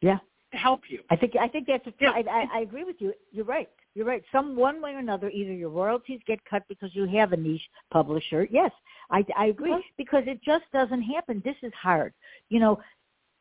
[0.00, 0.18] Yeah.
[0.50, 1.04] to help you.
[1.10, 2.10] I think I think that's a, Yeah.
[2.10, 3.14] I, I, I agree with you.
[3.30, 3.70] You're right.
[3.94, 4.22] You're right.
[4.32, 7.68] Some one way or another, either your royalties get cut because you have a niche
[7.90, 8.48] publisher.
[8.50, 8.70] Yes,
[9.10, 9.82] I, I agree Uh-huh.
[9.98, 11.42] because it just doesn't happen.
[11.44, 12.14] This is hard.
[12.48, 12.80] You know,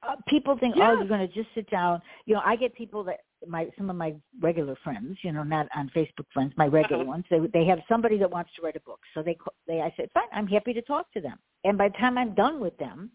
[0.04, 2.02] uh, people think, oh, you're going to just sit down.
[2.26, 5.68] You know, I get people that my some of my regular friends, you know, not
[5.76, 7.12] on Facebook friends, my regular Uh-huh.
[7.12, 7.26] ones.
[7.30, 9.38] They they have somebody that wants to write a book, so they
[9.68, 11.38] they I said, fine, I'm happy to talk to them.
[11.64, 13.10] And by the time I'm done with them,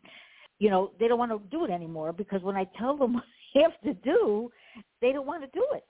[0.58, 3.24] you know, they don't want to do it anymore because when I tell them what
[3.54, 4.50] they have to do,
[5.02, 5.84] they don't want to do it.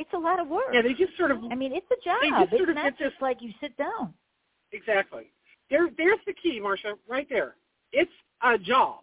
[0.00, 0.64] It's a lot of work.
[0.72, 2.16] Yeah, they just sort of I mean, it's a job.
[2.22, 4.14] They just sort It's of not get this- just like you sit down.
[4.72, 5.30] exactly.
[5.68, 7.54] There, there's the key, Marsha, right there.
[7.92, 8.10] It's
[8.42, 9.00] a job.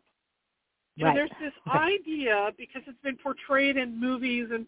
[0.95, 1.15] You know, Right.
[1.15, 4.65] there's this idea because it's been portrayed in movies and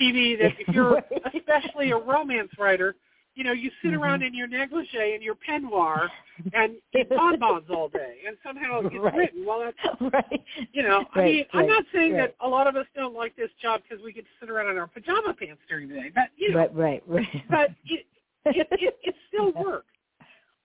[0.00, 1.02] TV that if you're
[1.34, 2.94] especially a romance writer,
[3.34, 4.00] you know, you sit Mhm.
[4.00, 6.10] around in your negligee and your peignoir
[6.52, 9.14] and eat bonbons all day, and somehow it's Right.
[9.14, 9.44] written.
[9.46, 10.44] Well, that's right.
[10.72, 12.34] you know, I Right, mean, I'm not saying right.
[12.38, 14.70] that a lot of us don't like this job because we get to sit around
[14.70, 17.48] in our pajama pants during the day, but you know, Right, right, right.
[17.48, 18.06] but it,
[18.46, 19.86] it, it it's still work.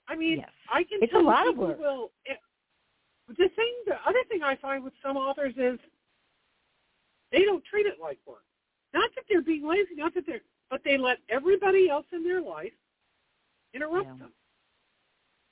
[0.07, 0.49] I mean, Yes.
[0.71, 1.79] I can It's a tell you lot of work.
[1.79, 2.37] Will, it,
[3.27, 5.79] the thing, the other thing I find with some authors is
[7.31, 8.43] they don't treat it like work.
[8.93, 12.41] Not that they're being lazy, not that they're, but they let everybody else in their
[12.41, 12.73] life
[13.73, 14.17] interrupt Yeah.
[14.17, 14.33] them.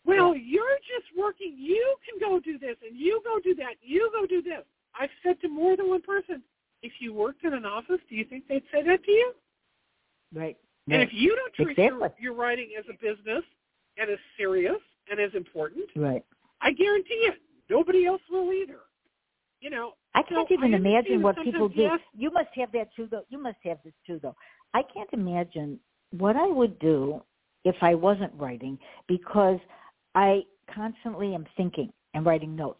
[0.05, 1.55] Well, you're just working.
[1.57, 3.75] You can go do this, and you go do that.
[3.81, 4.65] You go do this.
[4.99, 6.43] I've said to more than one person,
[6.81, 9.33] if you worked in an office, do you think they'd say that to you?
[10.33, 10.57] right.
[10.87, 11.07] And right.
[11.07, 12.23] if you don't treat your, Exactly.
[12.23, 13.45] your writing as a business
[13.97, 16.25] and as serious and as important, right.
[16.59, 18.79] I guarantee it, nobody else will either.
[19.61, 21.81] You know, I can't So even I imagine what people do.
[21.83, 22.01] yes.
[22.13, 23.23] You must have that too, though.
[23.29, 24.35] You must have this too, though.
[24.73, 25.79] I can't imagine
[26.11, 27.21] what I would do
[27.65, 29.59] if I wasn't writing because
[30.15, 32.79] I constantly am thinking and writing notes.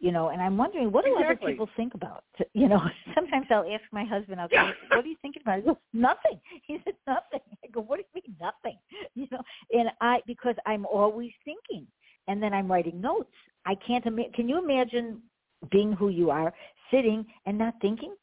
[0.00, 1.34] You know, and I'm wondering what do Exactly.
[1.44, 2.24] other people think about?
[2.54, 2.80] You know,
[3.14, 6.40] sometimes I'll ask my husband, I'll go, "What are you thinking about?" He goes, "Nothing."
[6.66, 8.78] He said, "Nothing." I go, "What do you mean nothing?"
[9.14, 9.40] You know,
[9.72, 11.86] and I because I'm always thinking,
[12.26, 13.30] and then I'm writing notes.
[13.64, 14.32] I can't imagine.
[14.32, 15.22] Can you imagine
[15.70, 16.52] being who you are,
[16.90, 18.14] sitting and not thinking?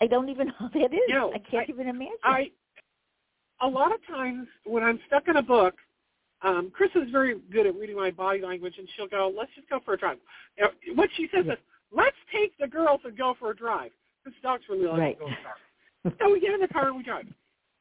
[0.00, 1.00] I don't even know how that is.
[1.10, 2.16] No, I can't I- even imagine.
[2.24, 2.50] I
[3.60, 5.74] a lot of times when I'm stuck in a book,
[6.42, 9.68] um, Chris is very good at reading my body language, and she'll go, "Let's just
[9.68, 10.18] go for a drive."
[10.58, 11.58] Now, what she says is,
[11.90, 13.92] "Let's take the girls and go for a drive."
[14.24, 15.18] This dog's really like Right.
[15.18, 15.56] to go in car.
[16.20, 17.26] so we get in the car and we drive,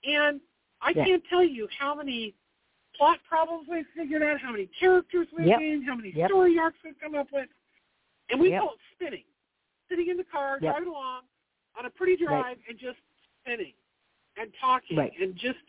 [0.06, 0.40] and
[0.82, 1.04] I Yeah.
[1.06, 2.34] can't tell you how many
[2.94, 5.60] plot problems we've figured out, how many characters we've Yep.
[5.60, 6.30] named, how many Yep.
[6.30, 7.50] story arcs we've come up with,
[8.30, 8.62] and we Yep.
[8.62, 9.26] go spinning.
[9.88, 10.74] sitting in the car, Yep.
[10.74, 11.28] driving along
[11.76, 12.68] on a pretty drive, Right.
[12.68, 12.98] and just
[13.40, 13.76] spinning
[14.38, 15.14] and talking Right.
[15.20, 15.60] and just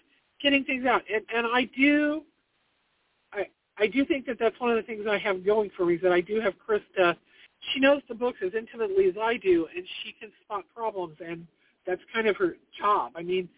[0.40, 1.02] getting things out.
[1.12, 2.22] And and I do,
[3.32, 3.46] I
[3.78, 6.02] I do think that that's one of the things I have going for me is
[6.02, 7.16] that I do have Krista.
[7.72, 11.46] She knows the books as intimately as I do, and she can spot problems, and
[11.86, 13.12] that's kind of her job.
[13.16, 13.48] I mean,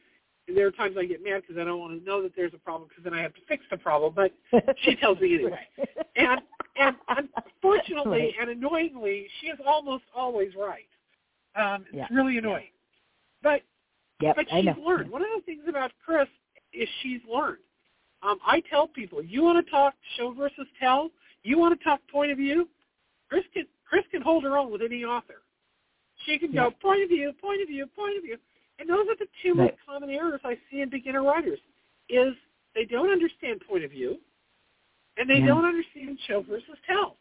[0.47, 2.59] there are times I get mad because I don't want to know that there's a
[2.59, 4.13] problem because then I have to fix the problem.
[4.15, 4.33] But
[4.83, 5.61] she tells me anyway.
[6.17, 6.41] And
[6.77, 8.35] and unfortunately Right.
[8.41, 10.89] and annoyingly, she is almost always right.
[11.55, 12.09] Um, it's Yeah.
[12.11, 12.71] really annoying.
[13.43, 13.63] But
[14.21, 15.11] Yep, but I she's learned.
[15.11, 16.29] One of the things about Chris
[16.73, 17.59] is she's learned.
[18.23, 21.11] Um, I tell people, you want to talk show versus tell,
[21.45, 22.69] you want to talk point of view,
[23.29, 25.43] Chris can Chris can hold her own with any author.
[26.27, 26.65] She can Yeah.
[26.65, 28.39] go point of view, point of view, point of view.
[28.79, 31.59] And those are the two most common errors I see in beginner writers
[32.09, 32.35] is
[32.75, 34.21] they don't understand point of view
[35.17, 35.47] and they Yeah.
[35.47, 37.19] don't understand show versus tell.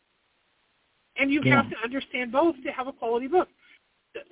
[1.16, 1.56] And you Yeah.
[1.62, 3.50] have to understand both to have a quality book.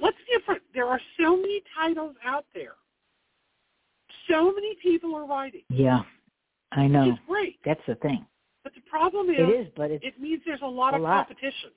[0.01, 0.59] Let's be upfront.
[0.73, 2.73] There are so many titles out there.
[4.29, 5.61] So many people are writing.
[5.69, 6.01] Yeah,
[6.71, 7.09] I know.
[7.11, 7.59] Is great.
[7.65, 8.25] That's the thing.
[8.63, 11.03] But the problem is It is, but it's it means there's a lot a of
[11.03, 11.27] lot.
[11.27, 11.69] competition.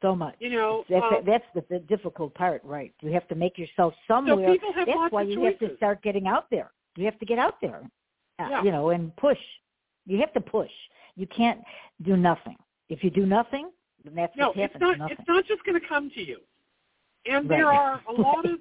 [0.00, 0.34] so much.
[0.38, 2.92] You know, That's um, that's the, the difficult part, right?
[3.02, 4.52] You have to make yourself so somewhere.
[4.52, 5.58] people have that's lots why of you choices.
[5.60, 6.70] have to start getting out there.
[6.96, 7.82] You have to get out there,
[8.38, 8.62] uh, Yeah.
[8.62, 9.38] you know, and push.
[10.06, 10.70] You have to push.
[11.16, 11.60] You can't
[12.02, 12.56] do nothing.
[12.88, 13.70] If you do nothing,
[14.04, 14.80] then that's no, what it's happens.
[14.82, 14.98] not.
[14.98, 15.16] nothing.
[15.18, 16.38] It's not just going to come to you.
[17.26, 17.58] And Right.
[17.58, 18.60] there are a lot of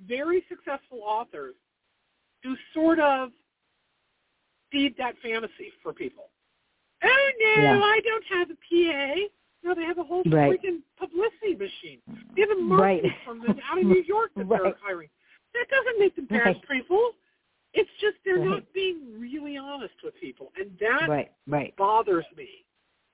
[0.00, 1.56] very successful authors
[2.42, 3.32] who sort of
[4.70, 6.30] feed that fantasy for people.
[7.02, 7.80] Oh no, Yeah.
[7.82, 9.28] I don't have a PA.
[9.62, 10.52] No, they have a whole Right.
[10.60, 12.00] freaking publicity machine.
[12.34, 13.02] They have a Right.
[13.02, 15.10] marketing from them out of New York that they're hiring.
[15.54, 16.68] That doesn't make them bad Right.
[16.68, 17.16] people.
[17.74, 18.48] It's just they're Right.
[18.48, 21.74] not being really honest with people, and that right, right.
[21.76, 22.64] bothers me.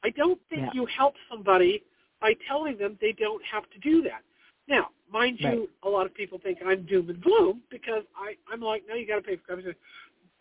[0.02, 0.70] I don't think Yeah.
[0.74, 1.84] you help somebody
[2.24, 4.22] by telling them they don't have to do that.
[4.66, 8.62] Now, mind you, a lot of people think I'm doom and gloom because I, I'm
[8.62, 9.76] like, no, you got to pay for coverage.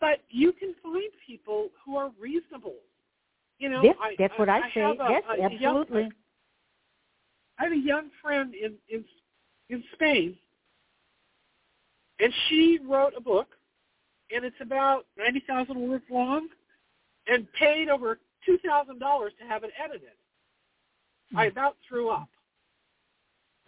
[0.00, 2.76] But you can find people who are reasonable.
[3.58, 4.80] You know, I, that's what I, say.
[4.80, 6.08] a- yes, a young- absolutely.
[7.58, 9.04] I have a young friend in in
[9.68, 10.36] in Spain,
[12.18, 13.48] and she wrote a book,
[14.34, 16.48] and it's about ninety thousand words long,
[17.26, 20.16] and paid over two thousand dollars to have it edited.
[21.36, 22.28] I about threw up.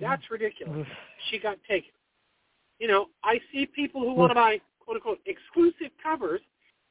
[0.00, 0.86] That's ridiculous.
[1.30, 1.90] She got taken.
[2.78, 6.40] You know, I see people who want to buy quote unquote exclusive covers,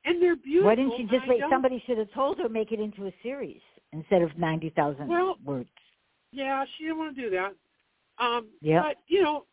[0.05, 0.67] and they're beautiful.
[0.69, 1.41] Why didn't she just wait?
[1.49, 3.61] Somebody should have told her make it into a series
[3.93, 5.69] instead of ninety thousand Well, words.
[6.31, 7.53] Yeah, she didn't want to do that.
[8.17, 8.83] Um, Yep.
[8.83, 9.45] But, you know,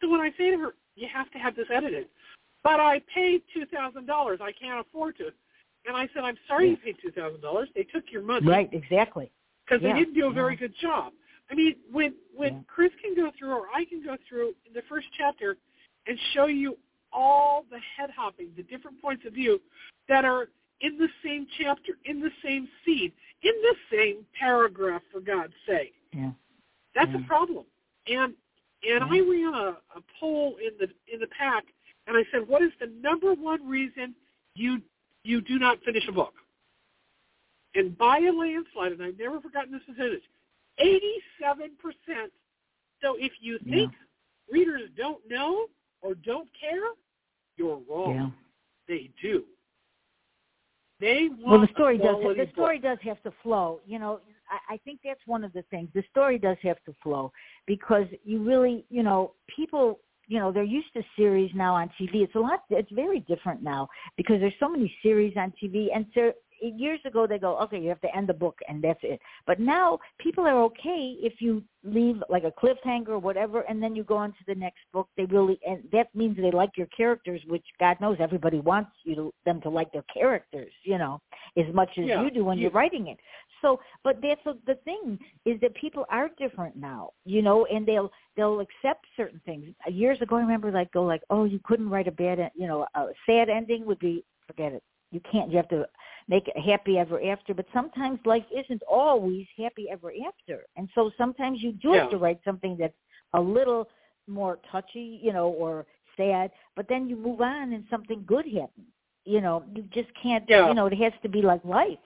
[0.00, 2.08] so when I say to her, you have to have this edited,
[2.62, 4.40] but I paid $2,000.
[4.40, 5.30] I can't afford to.
[5.86, 6.70] And I said, I'm sorry Yeah.
[6.72, 7.68] you paid $2,000.
[7.74, 9.30] They took your money Right, exactly.
[9.70, 10.60] Because Yeah, they didn't do a very yeah.
[10.60, 11.12] good job.
[11.50, 12.60] I mean, when when Yeah.
[12.66, 15.56] Chris can go through or I can go through in the first chapter
[16.06, 16.78] and show you
[17.12, 19.60] all the head hopping, the different points of view
[20.08, 20.48] that are
[20.80, 25.94] in the same chapter, in the same scene, in the same paragraph, for God's sake.
[26.12, 26.32] Yeah.
[26.94, 27.18] That's Yeah.
[27.18, 27.66] a problem.
[28.06, 28.34] And
[28.82, 31.64] and I ran a, a poll in the in the pack,
[32.06, 34.14] and I said, "What is the number one reason
[34.54, 34.82] you
[35.22, 36.34] you do not finish a book?"
[37.74, 40.22] And by a landslide, and I've never forgotten this percentage,
[40.78, 42.32] eighty-seven percent.
[43.02, 43.74] So if you Yeah.
[43.74, 43.92] think
[44.50, 45.66] readers don't know
[46.02, 46.90] or don't care,
[47.56, 48.14] you're wrong.
[48.14, 48.30] Yeah.
[48.88, 49.44] They do.
[51.00, 52.16] They want Well, the story does.
[52.16, 53.80] quality The story does have to flow.
[53.86, 55.88] You know, I, I think that's one of the things.
[55.94, 57.32] The story does have to flow
[57.66, 62.16] because you really, you know, people, you know, they're used to series now on TV.
[62.16, 62.64] It's a lot.
[62.68, 65.88] It's very different now because there's so many series on TV.
[65.94, 69.00] And so years ago they go, okay, you have to end the book and that's
[69.02, 69.20] it.
[69.46, 73.96] But now people are okay if you leave like a cliffhanger or whatever, and then
[73.96, 75.08] you go on to the next book.
[75.16, 79.14] They really, and that means they like your characters, which God knows everybody wants you
[79.14, 81.20] to them to like their characters, you know,
[81.56, 83.18] as much as Yeah, you do when you- you're writing it.
[83.62, 87.86] So, but that's the, the thing is that people are different now, you know, and
[87.86, 89.74] they'll they'll accept certain things.
[89.86, 92.86] Years ago, I remember like go like, oh, you couldn't write a bad, you know,
[92.94, 94.82] a sad ending would be forget it.
[95.10, 95.50] You can't.
[95.50, 95.86] You have to
[96.28, 97.54] make it happy ever after.
[97.54, 102.16] But sometimes life isn't always happy ever after, and so sometimes you do have to
[102.18, 102.94] write something that's
[103.34, 103.88] a little
[104.26, 106.50] more touchy, you know, or sad.
[106.76, 108.86] But then you move on, and something good happens.
[109.24, 110.44] You know, you just can't.
[110.48, 110.68] Yeah.
[110.68, 111.98] You know, it has to be like life.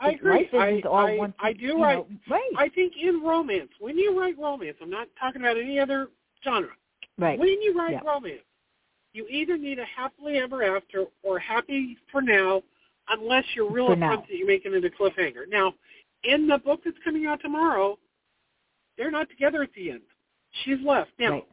[0.00, 0.30] I agree.
[0.30, 1.34] Life isn't I, all I, one.
[1.40, 1.96] I do write.
[1.96, 2.50] know, right.
[2.56, 6.08] I think in romance, when you write romance, I'm not talking about any other
[6.42, 6.70] genre.
[7.18, 7.38] right.
[7.38, 8.00] When you write Yeah.
[8.04, 8.40] romance,
[9.12, 12.62] you either need a happily ever after or happy for now,
[13.08, 15.48] unless you're real upfront that you're making it a cliffhanger.
[15.48, 15.74] Now,
[16.22, 17.98] In the book that's coming out tomorrow,
[18.98, 20.02] they're not together at the end.
[20.64, 21.10] She's left.
[21.18, 21.48] Now, Right.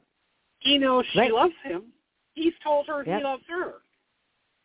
[0.60, 1.32] he knows she Right.
[1.32, 1.94] loves him.
[2.34, 3.18] He's told her Yep.
[3.18, 3.82] he loves her.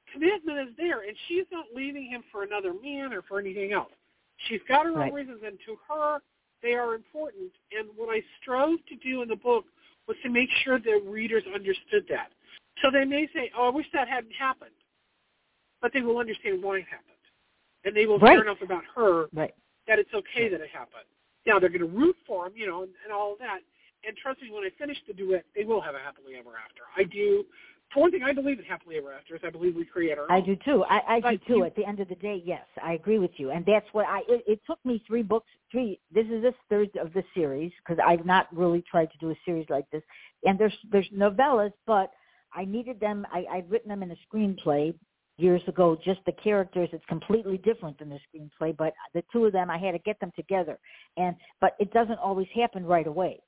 [0.06, 3.92] Commitment is there, and she's not leaving him for another man or for anything else.
[4.38, 5.08] She's got her Right.
[5.08, 6.20] own reasons, and to her,
[6.60, 7.54] they are important.
[7.70, 9.66] And what I strove to do in the book
[10.06, 12.32] was to make sure that readers understood that.
[12.80, 14.74] So they may say, "Oh, I wish that hadn't happened,"
[15.80, 17.18] but they will understand why it happened,
[17.84, 18.32] and they will Right.
[18.34, 19.54] care enough about her Right.
[19.86, 21.04] that it's okay that it happened.
[21.46, 23.60] Now they're going to root for him, you know, and, and all of that.
[24.04, 26.82] And trust me, when I finish the duet, they will have a happily ever after.
[26.96, 27.44] I do.
[27.92, 29.40] For one thing, I believe in happily ever afters.
[29.44, 30.30] I believe we create our Own.
[30.30, 30.82] I do too.
[30.84, 31.56] I, I do too.
[31.58, 34.06] you- At the end of the day, yes, I agree with you, and that's what
[34.06, 34.20] I.
[34.28, 35.50] It, it took me three books.
[35.70, 36.00] Three.
[36.10, 39.36] This is the third of the series because I've not really tried to do a
[39.44, 40.02] series like this.
[40.44, 42.10] And there's there's novellas, but
[42.54, 43.26] I needed them.
[43.32, 44.94] I, I'd written them in a screenplay
[45.38, 45.96] years ago.
[46.04, 48.76] Just the characters, it's completely different than the screenplay.
[48.76, 50.78] But the two of them, I had to get them together,
[51.16, 53.40] and but it doesn't always happen right away.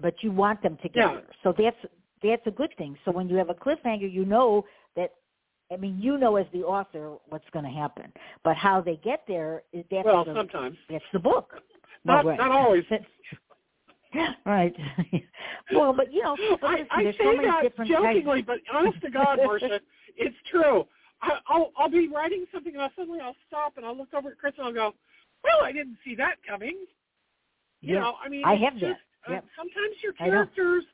[0.00, 1.76] But you want them together, so that's
[2.22, 2.96] that's a good thing.
[3.04, 4.64] So when you have a cliffhanger, you know
[4.96, 5.10] that.
[5.72, 9.22] I mean, you know as the author what's going to happen, but how they get
[9.28, 10.76] there is that's well, the, sometimes.
[10.88, 11.52] that's the book.
[12.04, 12.38] Not, Well, right.
[12.40, 12.82] not always.
[14.46, 14.74] right.
[15.74, 18.42] well, but you know, but I, listen, I there's say so many that different jokingly,
[18.42, 18.46] types.
[18.46, 19.80] but honest to God, Marsha,
[20.16, 20.84] it's true.
[21.22, 24.30] I, I'll I'll be writing something and I'll suddenly I'll stop and I'll look over
[24.30, 24.94] at Chris and I'll go,
[25.44, 26.76] "Well, I didn't see that coming."
[27.82, 28.00] You Yeah.
[28.00, 28.98] know, I mean, I have just, that.
[29.28, 29.44] uh, Yep.
[29.56, 30.84] sometimes your characters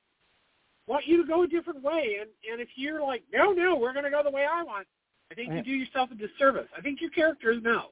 [0.86, 3.92] want you to go a different way, and and if you're like, "No, no, we're
[3.92, 4.86] going to go the way I want,"
[5.30, 6.68] I think you do yourself a disservice.
[6.76, 7.90] I think your characters know.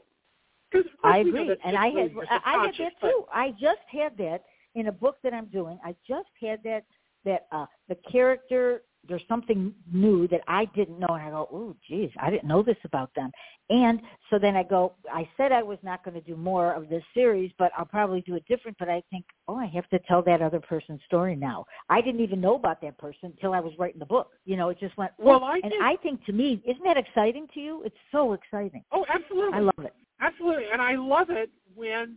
[1.04, 3.24] I agree, and I had I I had that too.
[3.32, 5.78] I just had that in a book that I'm doing.
[5.84, 6.84] I just had that
[7.24, 11.76] that uh the character there's something new that I didn't know, and I go, oh,
[11.88, 13.30] geez, I didn't know this about them.
[13.70, 16.88] And so then I go, I said I was not going to do more of
[16.88, 18.76] this series, but I'll probably do it different.
[18.78, 21.64] But I think, oh, I have to tell that other person's story now.
[21.88, 24.30] I didn't even know about that person until I was writing the book.
[24.44, 25.12] You know, it just went.
[25.18, 27.82] Well, "Oh," I and think- I think to me, isn't that exciting to you?
[27.84, 28.84] It's so exciting.
[28.92, 29.54] Oh, absolutely.
[29.54, 29.94] I love it.
[30.20, 32.16] Absolutely, and I love it when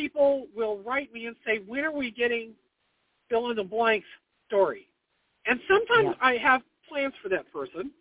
[0.00, 2.54] people will write me and say, "When are we getting
[3.28, 4.08] fill in the blanks
[4.46, 4.88] story?"
[5.46, 6.14] And sometimes Yeah.
[6.20, 7.92] I have plans for that person,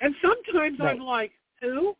[0.00, 0.92] and sometimes Right.
[0.92, 1.96] I'm like, "Who?"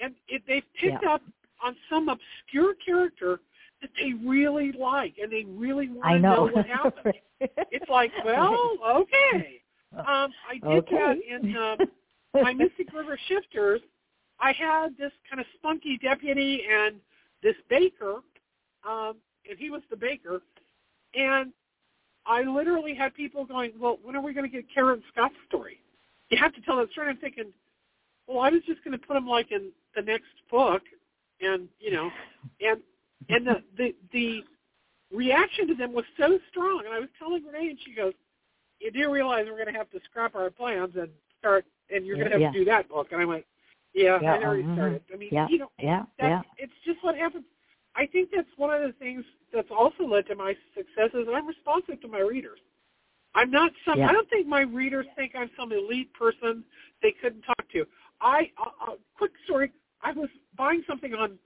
[0.00, 1.14] And if they've picked Yeah.
[1.14, 1.22] up
[1.60, 3.40] on some obscure character
[3.80, 6.44] that they really like and they really want I to know.
[6.44, 9.62] what happened, it's like, well, okay.
[9.96, 11.78] Um, I did that in um,
[12.34, 13.80] my Mystic River Shifters,
[14.40, 17.00] I had this kind of spunky deputy and
[17.42, 18.20] this baker,
[18.86, 19.16] um,
[19.48, 20.42] and he was the baker,
[21.14, 21.52] and
[22.26, 25.78] I literally had people going, well, when are we going to get Karen Scott's story?
[26.30, 27.08] You have to tell that story.
[27.10, 27.52] I'm thinking,
[28.26, 30.82] well, I was just going to put him like in the next book,
[31.40, 32.10] and you know,
[32.60, 32.80] and
[33.28, 34.44] and the the the
[35.14, 36.82] reaction to them was so strong.
[36.86, 38.14] And I was telling Renee, and she goes,
[38.80, 42.16] "You do realize we're going to have to scrap our plans and start, and you're
[42.16, 42.52] going to have Yeah.
[42.52, 43.44] to do that book." And I went,
[43.92, 44.74] "Yeah, Yeah, I already mhm.
[44.74, 46.42] started." I mean, Yeah, you know, yeah, yeah.
[46.56, 47.44] it's just what happens.
[47.94, 51.28] I think that's one of the things that's also led to my successes.
[51.32, 52.58] I'm responsive to my readers.
[53.34, 53.98] I'm not some.
[53.98, 54.08] Yeah.
[54.08, 56.64] I don't think my readers think I'm some elite person
[57.02, 57.84] they couldn't talk to.
[58.20, 59.72] I, uh, uh, quick story.
[60.02, 61.38] I was buying something on,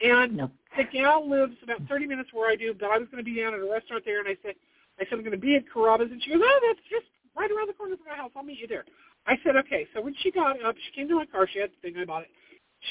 [0.00, 0.50] and No.
[0.76, 3.40] the gal lives about 30 minutes where I do, but I was going to be
[3.40, 4.54] down at a restaurant there, and I said,
[4.98, 7.50] I said I'm going to be at Carrabba's, and she goes, oh, that's just right
[7.50, 8.32] around the corner from my house.
[8.34, 8.84] I'll meet you there.
[9.26, 9.86] I said, okay.
[9.94, 11.46] So when she got up, she came to my car.
[11.52, 12.00] She had the thing.
[12.00, 12.30] I bought it.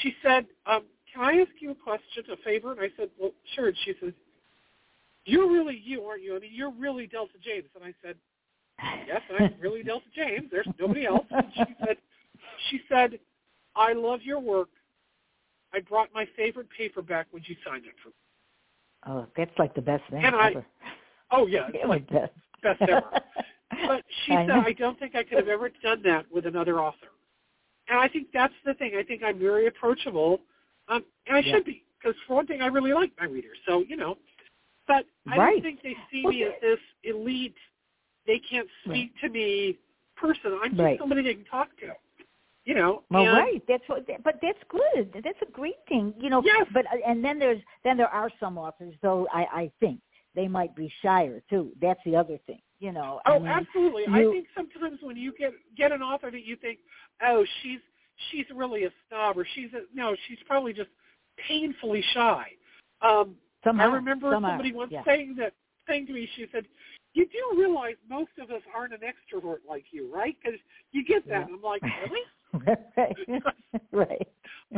[0.02, 2.72] She said, um, can I ask you a question, a favor?
[2.72, 3.68] And I said, well, sure.
[3.68, 4.12] And she says,
[5.28, 6.36] you're really you, aren't you?
[6.36, 7.66] I mean, you're really Delta James.
[7.74, 8.16] And I said,
[9.06, 10.48] yes, I'm really Delta James.
[10.50, 11.26] There's nobody else.
[11.30, 11.96] And she said,
[12.70, 13.18] she said,
[13.76, 14.68] I love your work.
[15.72, 18.14] I brought my favorite paperback when you signed it for me.
[19.06, 20.66] Oh, that's like the best thing And I- ever.
[21.30, 22.32] Oh yeah, it's Really like best.
[22.62, 23.10] best ever.
[23.86, 24.60] But she I said, know.
[24.64, 27.08] I don't think I could have ever done that with another author.
[27.88, 28.92] And I think that's the thing.
[28.98, 30.40] I think I'm very approachable,
[30.88, 31.54] um, and I Yeah.
[31.56, 33.58] should be because for one thing, I really like my readers.
[33.66, 34.16] So you know,
[34.88, 35.62] but I Right.
[35.62, 37.56] don't think they see me as this elite.
[38.26, 39.78] They can't speak to me
[40.16, 40.58] person.
[40.62, 40.98] I'm just Right.
[40.98, 41.94] somebody they can talk to.
[42.64, 43.04] You know.
[43.10, 43.62] Well, right.
[43.66, 44.06] That's what.
[44.22, 45.12] But that's good.
[45.24, 46.12] That's a great thing.
[46.18, 46.42] You know.
[46.44, 46.66] Yes.
[46.72, 49.26] But uh, and then there's then there are some authors though.
[49.32, 50.00] I I think
[50.34, 51.72] they might be shyer too.
[51.80, 52.60] That's the other thing.
[52.78, 53.20] You know.
[53.24, 54.06] I Oh, mean, absolutely.
[54.08, 56.80] I think sometimes when you get get an author that you think,
[57.22, 57.80] oh, she's
[58.30, 60.90] she's really a snob, or she's a no, she's probably just
[61.48, 62.44] painfully shy.
[63.00, 63.36] Um,
[63.68, 64.50] Some I remember Some are.
[64.52, 65.04] somebody once Yeah.
[65.04, 65.52] saying that
[65.86, 66.28] thing to me.
[66.36, 66.66] She said,
[67.14, 70.36] "You do realize most of us aren't an extrovert like you, right?
[70.42, 70.58] Because
[70.92, 71.54] you get that." Yeah.
[71.54, 72.20] I'm like, really?
[72.96, 73.16] right.
[73.92, 74.28] right.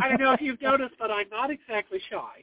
[0.00, 2.42] I don't know if you've noticed, but I'm not exactly shy.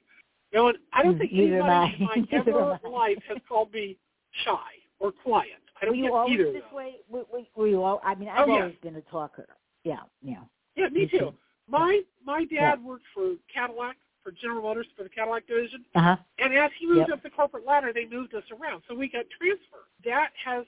[0.51, 3.73] You know, and I don't mm, think Neither anybody in my ever life has called
[3.73, 3.97] me
[4.45, 5.61] shy or quiet.
[5.81, 6.73] I Were don't you get always either this those.
[6.73, 6.95] way?
[7.09, 7.99] Were, were, were you all?
[8.03, 8.61] I mean, I've Oh, yeah.
[8.61, 9.47] always been a talker.
[9.83, 10.37] Yeah, yeah.
[10.75, 11.17] Yeah, me Me too.
[11.17, 11.33] too.
[11.67, 12.75] My my dad Yeah.
[12.77, 13.97] worked for Cadillac
[14.27, 16.15] for General Motors for the Cadillac division, Uh huh.
[16.39, 17.09] and as he moved Yep.
[17.17, 19.87] up the corporate ladder, they moved us around, so we got transferred.
[20.03, 20.65] That has,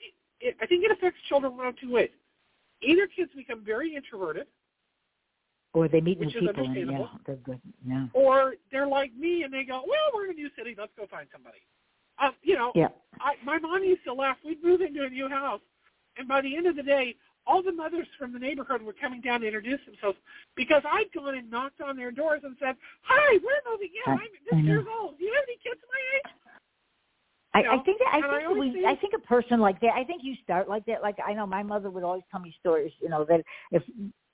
[0.00, 2.10] it, it, I think, it affects children one of two ways.
[2.82, 4.48] Either kids become very introverted,
[5.74, 7.08] Or they meet new Which is people, and understandable.
[7.12, 7.60] yeah, they're good.
[7.86, 8.06] Yeah.
[8.14, 10.74] or they're like me and they go, "Well, we're in a new city.
[10.76, 11.58] Let's go find somebody."
[12.18, 12.88] Um, you know, Yeah.
[13.20, 14.38] I, my mom used to laugh.
[14.44, 15.60] We'd move into a new house,
[16.16, 17.14] and by the end of the day,
[17.46, 20.18] all the mothers from the neighborhood were coming down to introduce themselves
[20.56, 24.12] because I'd gone and knocked on their doors and said, "Hi, we're moving in.
[24.12, 25.18] I'm I this years old.
[25.18, 26.34] Do you have any kids my age?"
[27.54, 29.60] I, You know, I think that, I I think always we I think a person
[29.60, 32.24] like that I think you start like that like I know my mother would always
[32.30, 33.82] tell me stories you know that if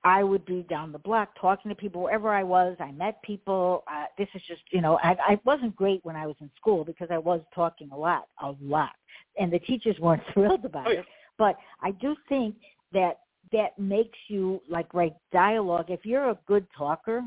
[0.03, 3.85] I would be down the block talking to people wherever I was I met people
[3.93, 6.83] uh, this is just you know I I wasn't great when I was in school
[6.85, 8.93] because I was talking a lot a lot
[9.39, 11.01] and the teachers weren't thrilled about Oh, yeah.
[11.01, 11.07] it
[11.37, 12.55] but I do think
[12.93, 13.21] that
[13.53, 17.23] that makes you like write dialogue if you're a good talker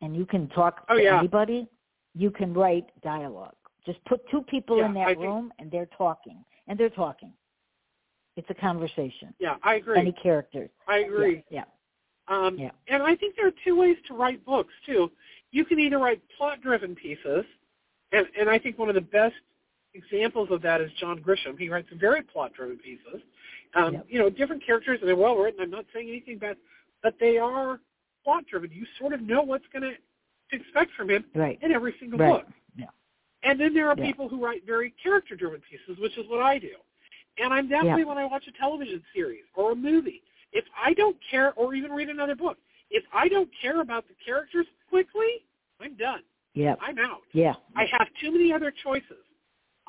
[0.00, 1.18] and you can talk Oh, to yeah.
[1.18, 1.68] anybody
[2.14, 5.88] you can write dialogue just put two people Yeah, in that I room and they're
[5.96, 6.44] talking.
[6.68, 7.32] And they're talking.
[8.36, 9.34] It's a conversation.
[9.40, 9.98] Yeah, I agree.
[9.98, 10.70] Any characters.
[10.86, 11.42] I agree.
[11.50, 11.64] Yeah.
[12.28, 12.70] Um, Yeah.
[12.88, 15.10] And I think there are two ways to write books too.
[15.50, 17.44] You can either write plot-driven pieces,
[18.12, 19.34] and, and I think one of the best
[19.94, 21.58] examples of that is John Grisham.
[21.58, 23.22] He writes very plot-driven pieces.
[23.74, 24.06] Um, Yep.
[24.08, 25.60] You know, different characters and they're well written.
[25.60, 26.56] I'm not saying anything bad,
[27.02, 27.80] but they are
[28.24, 28.70] plot-driven.
[28.72, 29.94] You sort of know what's going to
[30.56, 31.58] expect from him Right.
[31.62, 32.44] in every single Right.
[32.44, 32.52] book.
[32.76, 32.86] Yeah.
[33.42, 34.06] And then there are Yeah.
[34.06, 36.74] people who write very character-driven pieces, which is what I do.
[37.38, 37.96] And I'm that Yeah.
[37.96, 40.22] way when I watch a television series or a movie.
[40.52, 42.58] If I don't care, or even read another book,
[42.90, 45.44] if I don't care about the characters quickly,
[45.78, 46.24] I'm done.
[46.54, 46.74] Yeah.
[46.80, 47.22] I'm out.
[47.32, 47.54] Yeah.
[47.76, 49.24] I have too many other choices.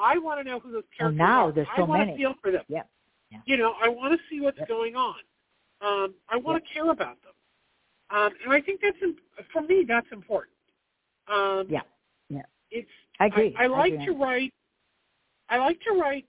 [0.02, 1.52] I want to know who those characters now are.
[1.52, 2.12] there's I want many.
[2.14, 2.64] to feel for them.
[2.68, 2.84] Yeah.
[3.30, 3.40] Yeah.
[3.46, 4.68] You know, I want to see what's Yep.
[4.68, 5.16] going on.
[5.82, 7.34] Um, I want to care about them.
[8.10, 8.98] Um, and I think that's,
[9.54, 10.56] for me, that's important.
[11.28, 11.82] Um, Yeah.
[12.30, 12.42] Yeah.
[12.72, 12.90] It's
[13.20, 13.56] I agree.
[13.58, 14.06] I, I like agree.
[14.06, 14.54] to write.
[15.50, 16.26] I like to write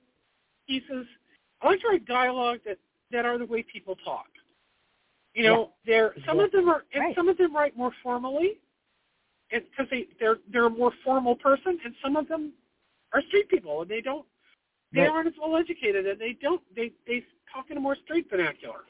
[0.68, 1.06] pieces.
[1.60, 2.78] I like to write dialogue that
[3.10, 4.26] that are the way people talk.
[5.34, 7.16] You know, they're some of them are, and Right.
[7.16, 8.60] some of them write more formally,
[9.50, 12.52] and because they they're they're a more formal person, and some of them
[13.12, 14.26] are street people, and they don't
[14.92, 15.10] they Right.
[15.10, 18.84] aren't as well educated, and they don't they they talk in a more street vernacular.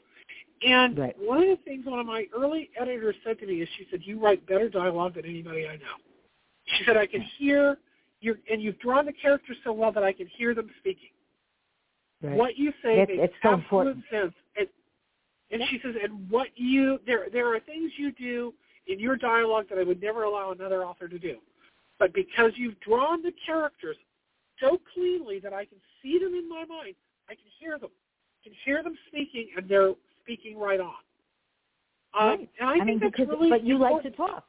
[0.61, 1.17] And Right.
[1.19, 4.05] one of the things one of my early editors said to me is, she said,
[4.05, 5.95] "You write better dialogue than anybody I know."
[6.65, 7.77] She said, "I can hear
[8.21, 11.11] your and you've drawn the characters so well that I can hear them speaking.
[12.21, 12.37] Right.
[12.37, 14.05] What you say That's- makes it's so absolute important.
[14.09, 14.69] sense." And
[15.51, 18.53] and she says, "And what you there there are things you do
[18.87, 21.41] in your dialogue that I would never allow another author to do,
[21.97, 23.97] but because you've drawn the characters
[24.63, 26.95] so cleanly that I can see them in my mind,
[27.29, 30.95] I can hear them, I can hear them speaking, and they're speaking right on."
[32.19, 32.49] Um, Right.
[32.59, 34.45] And I, I think mean, that's because really but you like to talk.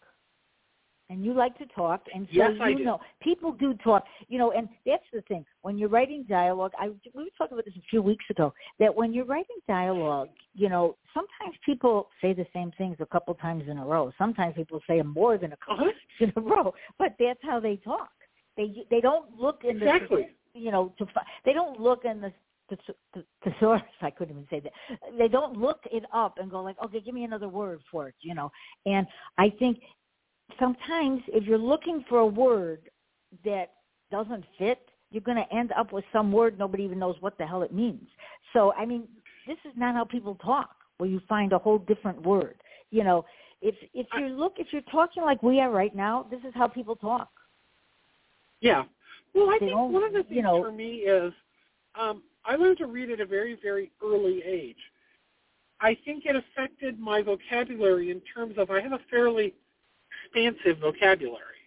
[1.11, 4.05] And you like to talk, and so Yes, you know people do talk.
[4.29, 5.45] You know, and that's the thing.
[5.61, 8.55] When you're writing dialogue, I we were talking about this a few weeks ago.
[8.79, 13.35] That when you're writing dialogue, you know, sometimes people say the same things a couple
[13.35, 14.13] times in a row.
[14.17, 15.93] Sometimes people say them more than a couple Uh-huh.
[16.21, 16.73] times in a row.
[16.99, 18.11] But that's how they talk.
[18.57, 20.29] They they don't look in Exactly.
[20.55, 21.07] the you know to
[21.45, 22.33] they don't look in the
[22.71, 22.77] the
[23.15, 23.83] the thesaurus.
[24.01, 24.73] I couldn't even say that.
[25.19, 28.15] They don't look it up and go like, okay, give me another word for it.
[28.21, 28.51] You know,
[28.87, 29.07] and
[29.39, 29.79] I think
[30.59, 32.91] sometimes if you're looking for a word
[33.45, 33.73] that
[34.11, 34.79] doesn't fit,
[35.11, 37.73] you're going to end up with some word nobody even knows what the hell it
[37.73, 38.09] means.
[38.53, 39.09] So, I mean,
[39.47, 42.57] this is not how people talk, where you find a whole different word.
[42.91, 43.25] You know,
[43.61, 46.69] if if you look, if you're talking like we are right now, this is how
[46.69, 47.29] people talk.
[48.65, 48.85] Yeah.
[49.35, 51.33] Well, I think don't- one of the things you know- for me is
[51.95, 54.91] um, I learned to read at a very, very early age.
[55.81, 59.55] I think it affected my vocabulary in terms of I have a fairly
[60.25, 61.61] expansive vocabulary.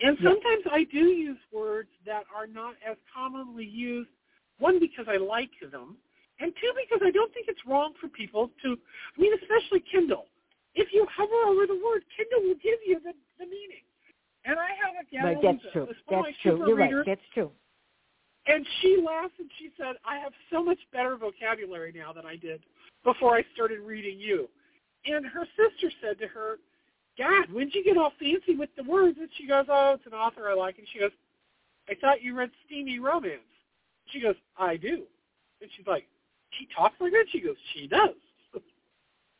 [0.00, 0.30] And Yeah.
[0.30, 4.10] sometimes I do use words that are not as commonly used,
[4.58, 5.98] one, because I like them,
[6.38, 8.78] and two, because I don't think it's wrong for people to,
[9.16, 10.28] I mean, especially Kindle.
[10.74, 13.84] If you hover over the word, Kindle will give you the, the meaning.
[14.44, 15.86] And I have a right, that's true.
[15.86, 16.66] who's one of That's true.
[16.66, 16.92] You're right.
[17.06, 17.50] That's true.
[18.46, 22.36] and she laughed and she said, I have so much better vocabulary now than I
[22.36, 22.62] did
[23.04, 24.48] before I started reading you.
[25.04, 26.56] And her sister said to her,
[27.18, 29.18] God, when'd you get all fancy with the words?
[29.20, 30.78] And she goes, oh, it's an author I like.
[30.78, 31.10] And she goes,
[31.88, 33.40] I thought you read steamy romance.
[34.06, 35.02] She goes, I do.
[35.60, 36.06] And she's like,
[36.58, 37.26] she talks like that?
[37.30, 38.10] She goes, she does.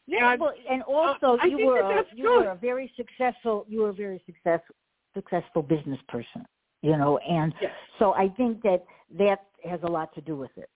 [0.06, 2.44] Yeah, And, well, and uh, also I you were that a, you good.
[2.44, 4.74] were a very successful you were a very successful
[5.14, 6.44] successful business person,
[6.82, 7.72] you know, and yes.
[7.98, 8.84] so I think that
[9.18, 9.38] that
[9.68, 10.68] has a lot to do with it.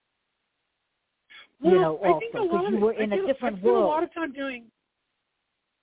[1.60, 3.26] Well, you know, I also think a lot you of, were I in a feel-
[3.26, 3.84] different I spent world.
[3.84, 4.64] a lot of time doing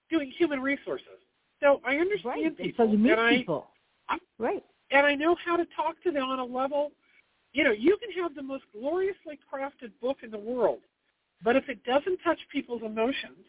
[0.09, 1.07] doing human resources,
[1.61, 2.45] so I understand right.
[2.45, 3.67] And people, so you meet and people.
[4.09, 4.63] I- right.
[4.91, 6.91] and I know how to talk to them on a level.
[7.53, 10.79] You know, you can have the most gloriously crafted book in the world,
[11.43, 13.45] but if it doesn't touch people's emotions,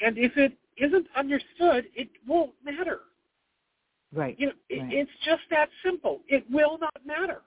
[0.00, 3.00] and if it isn't understood, it won't matter.
[4.16, 4.34] Right.
[4.38, 4.92] You know, Right.
[4.92, 6.22] it's just that simple.
[6.26, 7.42] It will not matter.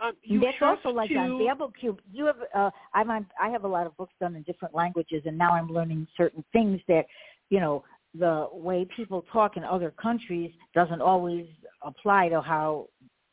[0.00, 2.00] Um, you that's also like to, on Babel Cube.
[2.10, 5.22] You have uh, I'm on, I have a lot of books done in different languages,
[5.26, 7.04] and now I'm learning certain things that,
[7.50, 7.84] you know,
[8.18, 11.46] the way people talk in other countries doesn't always
[11.82, 12.86] apply to how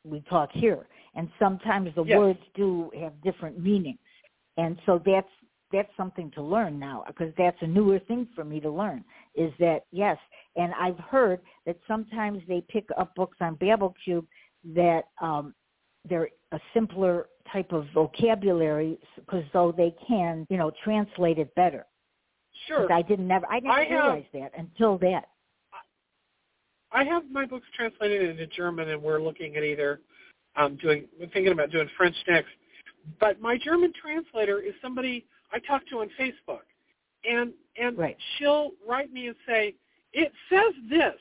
[0.04, 2.18] we talk here, and sometimes the Yes.
[2.18, 4.00] words do have different meanings,
[4.58, 5.30] and so that's
[5.76, 9.04] that's something to learn now because that's a newer thing for me to learn
[9.36, 10.18] is that yes
[10.56, 14.26] and i've heard that sometimes they pick up books on babel cube
[14.64, 15.54] that um
[16.10, 21.86] they're a simpler type of vocabulary because though they can you know translate it better
[22.68, 22.92] Sure.
[22.92, 25.26] i didn't never i didn't I have- realize that until that
[26.92, 30.00] I have my books translated into German, and we're looking at either
[30.56, 31.08] um, doing.
[31.20, 32.48] We're thinking about doing French next.
[33.20, 36.68] But my German translator is somebody I talk to on Facebook,
[37.28, 38.18] and and Right.
[38.38, 39.76] she'll write me and say,
[40.14, 41.20] "It says this."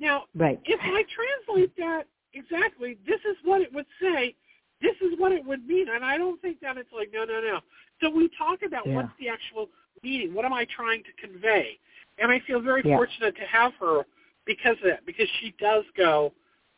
[0.00, 4.34] Now, right if I translate that exactly, this is what it would say.
[4.80, 7.40] This is what it would mean, and I don't think that it's like no, no,
[7.40, 7.60] no.
[8.00, 8.96] So we talk about Yeah.
[8.96, 9.70] what's the actual
[10.02, 10.34] meaning.
[10.34, 11.78] What am I trying to convey?
[12.18, 12.96] And I feel very Yeah.
[12.96, 14.04] fortunate to have her
[14.44, 16.34] because of that, because she does go,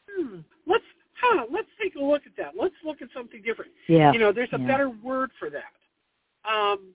[0.09, 2.57] hmm, let's, huh, let's take a look at that.
[2.57, 3.73] Let's look at something different.
[3.89, 4.67] yeah You know, there's a yeah.
[4.67, 5.73] better word for that.
[6.45, 6.95] Um,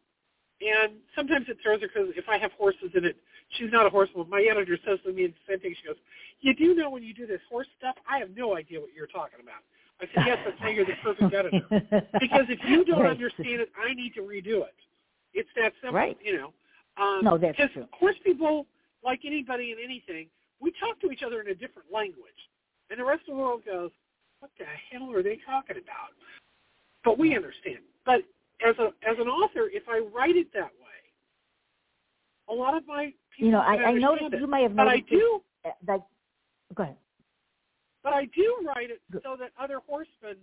[0.62, 3.18] and sometimes it throws her because if I have horses in it,
[3.58, 4.30] she's not a horsewoman.
[4.30, 5.76] My editor says to me the same thing.
[5.80, 5.98] She goes,
[6.40, 9.08] "You do know when you do this horse stuff, I have no idea what you're
[9.08, 9.64] talking about."
[10.00, 11.68] I said, "Yes, that's why you're the perfect editor.
[12.20, 13.12] Because if you don't Right.
[13.12, 14.76] understand it, I need to redo it.
[15.34, 16.18] It's that simple, Right.
[16.24, 16.54] you know."
[16.96, 17.88] Um, No, that's because true.
[17.92, 18.68] horse people,
[19.04, 20.30] like anybody in anything,
[20.60, 22.50] we talk to each other in a different language,
[22.90, 23.92] and the rest of the world goes,
[24.40, 26.14] "What the hell are they talking about?"
[27.04, 27.84] But we understand.
[28.06, 28.24] But
[28.66, 31.00] as a as an author, if I write it that way,
[32.50, 34.40] a lot of my people you know i i noticed it.
[34.40, 36.02] you may have but I do uh, like
[36.76, 36.98] go ahead
[38.04, 40.38] but I do write it so that other horsemen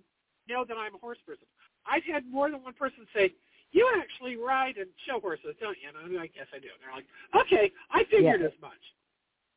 [0.49, 1.47] know that I'm a horse person.
[1.87, 3.33] I've had more than one person say,
[3.73, 6.81] "You actually ride and show horses, don't you?" And I'm like, "Yes, I do." And
[6.83, 7.07] they're like,
[7.47, 8.47] "Okay, I figured Yeah.
[8.47, 8.81] as much."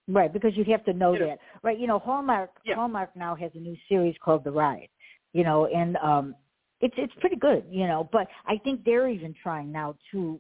[0.07, 1.27] Right, because you have to know You know.
[1.27, 1.39] that.
[1.63, 2.75] Right, you know, Hallmark Yeah.
[2.75, 4.89] Hallmark now has a new series called The Ride.
[5.33, 6.35] You know, and um
[6.85, 10.39] it's it's pretty good, you know, but I think they're even trying now to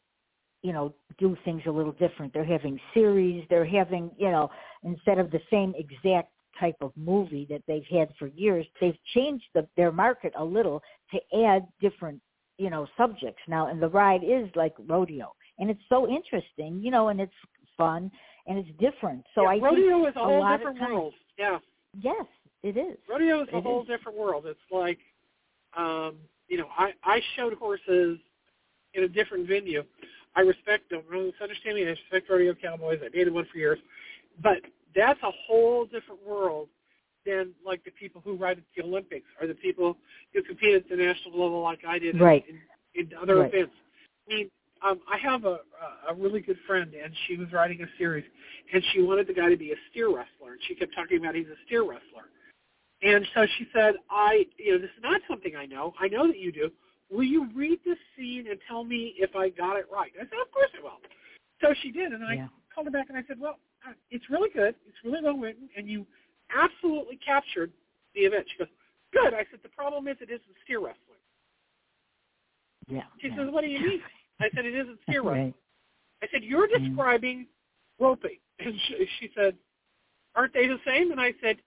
[0.65, 2.33] you know, do things a little different.
[2.33, 4.49] They're having series, they're having, you know,
[4.83, 9.43] instead of the same exact type of movie that they've had for years, they've changed
[9.53, 10.81] the, their market a little
[11.11, 12.21] to add different,
[12.57, 13.67] you know, subjects now.
[13.67, 17.39] And the ride is like rodeo, and it's so interesting, you know, and it's
[17.77, 18.09] fun
[18.47, 19.21] and it's different.
[19.35, 21.13] So Yeah, I rodeo think is a a whole different times- world.
[21.37, 21.59] Yeah,
[21.99, 22.25] yes,
[22.69, 22.97] it is.
[23.09, 23.87] rodeo is a It whole is.
[23.87, 24.45] different world.
[24.45, 24.99] It's like,
[25.75, 28.19] um, you know, I I showed horses
[28.93, 29.83] in a different venue.
[30.35, 31.83] I respect, don't misunderstand me.
[31.85, 32.99] I respect rodeo cowboys.
[33.03, 33.79] I dated one for years,
[34.41, 34.57] but
[34.95, 36.67] that's a whole different world
[37.25, 39.97] than like the people who ride at the Olympics or the people
[40.33, 42.45] who compete at the national level like I did in- Right.
[42.47, 42.61] in,
[42.95, 43.53] in other Right.
[43.53, 43.73] events.
[44.29, 45.61] I mean, um, I have a
[46.09, 48.25] a really good friend, and she was writing a series,
[48.73, 51.35] and she wanted the guy to be a steer wrestler, and she kept talking about
[51.35, 52.25] he's a steer wrestler.
[53.03, 55.93] And so she said, I, you know, this is not something I know.
[55.99, 56.71] I know that you do.
[57.11, 60.11] Will you read this scene and tell me if I got it right?
[60.15, 60.99] I said, of course I will.
[61.61, 62.47] So she did, and I Yeah.
[62.73, 63.59] called her back and I said, well,
[64.09, 64.75] it's really good.
[64.87, 66.07] It's really well written, and you
[66.55, 67.71] absolutely captured
[68.15, 68.45] the event.
[68.49, 68.69] She goes,
[69.11, 69.33] good.
[69.33, 71.19] I said, the problem is it isn't steer wrestling.
[72.87, 73.03] Yeah.
[73.19, 73.37] She yeah.
[73.37, 74.01] says, what do you mean?
[74.39, 75.45] I said, it isn't steer wrestling.
[75.45, 75.53] Right.
[76.23, 76.87] I said, you're Mm.
[76.87, 77.47] describing
[77.99, 78.37] roping.
[78.59, 79.57] And she, she said,
[80.35, 81.11] aren't they the same?
[81.11, 81.57] And I said,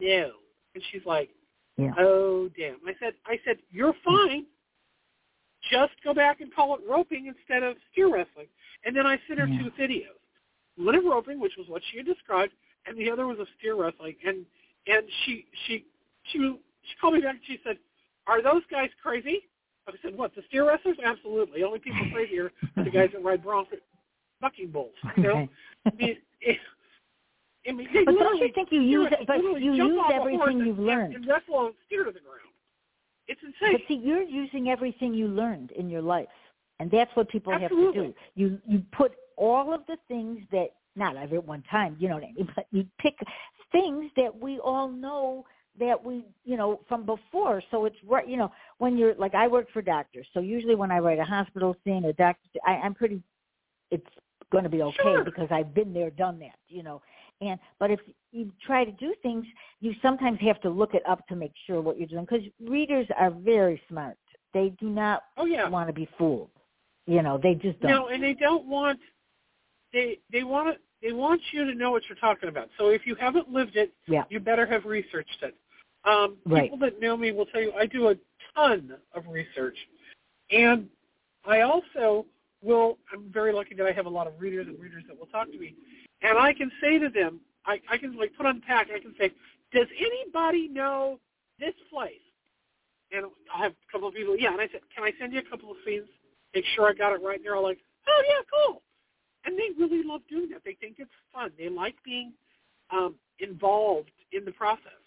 [0.00, 0.30] no.
[0.74, 1.30] And she's like,
[1.76, 1.92] Yeah.
[1.98, 2.76] oh, damn.
[2.86, 4.46] I said, I said, you're fine.
[5.70, 8.46] Just go back and call it roping instead of steer wrestling.
[8.84, 9.58] And then I sent her Yeah.
[9.58, 10.18] two videos.
[10.76, 12.52] One of roping, which was what she had described,
[12.86, 14.16] and the other was of steer wrestling.
[14.24, 14.46] And
[14.86, 15.84] and she she
[16.32, 17.78] she she called me back and she said,
[18.26, 19.50] "Are those guys crazy?"
[19.86, 20.34] I said, "What?
[20.34, 20.96] The steer wrestlers?
[21.04, 21.60] Absolutely.
[21.60, 23.68] The only people crazy here are the guys that ride bronc
[24.40, 24.94] bucking bulls.
[25.16, 25.48] You know.
[25.86, 26.58] I mean, it,
[27.68, 30.86] I mean, But don't you think you use it- but you use everything you've and-
[30.86, 31.14] learned.
[31.14, 32.40] and wrestle a steer to the ground.
[33.28, 33.72] It's insane.
[33.72, 36.28] But see, you're using everything you learned in your life,
[36.80, 38.14] and that's what people have to do.
[38.34, 42.24] You you put all of the things that not every one time, you know what
[42.24, 43.18] I mean, but you pick
[43.70, 45.46] things that we all know
[45.78, 49.46] that we you know from before so it's right you know when you're like i
[49.46, 52.92] work for doctors so usually when i write a hospital scene a doctor I, i'm
[52.92, 53.22] pretty
[53.92, 54.04] it's
[54.50, 55.24] going to be okay sure.
[55.24, 57.00] because i've been there done that you know
[57.40, 58.00] and but if
[58.32, 59.44] you try to do things
[59.80, 63.06] you sometimes have to look it up to make sure what you're doing because readers
[63.18, 64.16] are very smart
[64.52, 65.68] they do not oh, yeah.
[65.68, 66.50] want to be fooled
[67.06, 68.98] you know they just don't no and they don't want
[69.92, 72.68] they they want they want you to know what you're talking about.
[72.78, 74.24] So if you haven't lived it, yeah.
[74.28, 75.54] you better have researched it.
[76.04, 76.64] Um, right.
[76.64, 78.14] People that know me will tell you I do a
[78.54, 79.76] ton of research,
[80.50, 80.88] and
[81.44, 82.26] I also
[82.62, 82.98] will.
[83.12, 85.50] I'm very lucky that I have a lot of readers and readers that will talk
[85.50, 85.74] to me,
[86.22, 88.88] and I can say to them, I, I can like put on the pack.
[88.94, 89.30] I can say,
[89.72, 91.18] does anybody know
[91.58, 92.24] this place?
[93.12, 94.52] And I have a couple of people, yeah.
[94.52, 96.06] And I said, can I send you a couple of scenes?
[96.54, 97.36] Make sure I got it right.
[97.36, 98.82] And they're all like, oh yeah, cool
[99.44, 100.62] and they really love doing that.
[100.64, 101.50] They think it's fun.
[101.58, 102.32] They like being
[102.90, 104.99] um, involved in the process.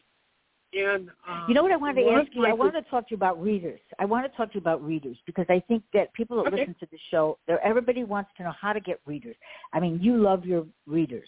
[0.75, 2.45] And um, you know what I wanted to ask you?
[2.45, 3.79] I wanted to talk to you about readers.
[3.99, 6.61] I want to talk to you about readers because I think that people that okay.
[6.61, 9.35] listen to the show, everybody wants to know how to get readers.
[9.73, 11.27] I mean, you love your readers.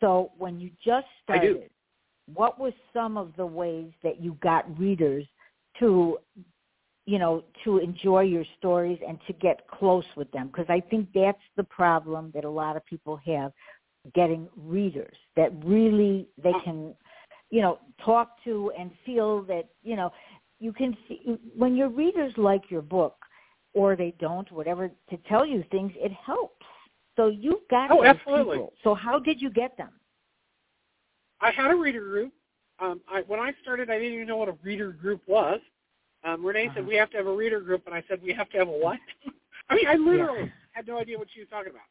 [0.00, 1.70] So when you just started,
[2.32, 5.24] what was some of the ways that you got readers
[5.80, 6.18] to
[7.08, 11.08] you know, to enjoy your stories and to get close with them because I think
[11.14, 13.52] that's the problem that a lot of people have
[14.14, 16.94] getting readers that really they can,
[17.50, 20.12] you know, talk to and feel that, you know,
[20.58, 23.16] you can see when your readers like your book
[23.74, 26.64] or they don't, whatever, to tell you things, it helps.
[27.16, 28.56] So you've got oh, absolutely.
[28.56, 28.72] people.
[28.82, 29.90] So how did you get them?
[31.40, 32.32] I had a reader group.
[32.78, 35.60] Um, I, when I started, I didn't even know what a reader group was.
[36.24, 36.74] Um, Renee uh-huh.
[36.76, 38.68] said we have to have a reader group, and I said we have to have
[38.68, 38.98] a what?
[39.68, 40.48] I mean, I literally yeah.
[40.72, 41.82] had no idea what she was talking about.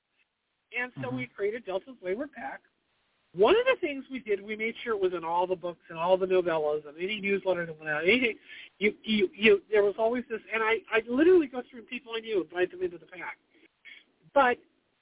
[0.77, 1.17] And so uh-huh.
[1.17, 2.61] we created Delta's Wayward Pack.
[3.35, 5.81] One of the things we did, we made sure it was in all the books
[5.89, 8.03] and all the novellas and any newsletter that went out.
[8.03, 8.35] Anything,
[8.79, 9.61] you, you, you.
[9.71, 12.71] There was always this, and I, I literally go through people I knew and invite
[12.71, 13.37] them into the pack.
[14.33, 14.57] But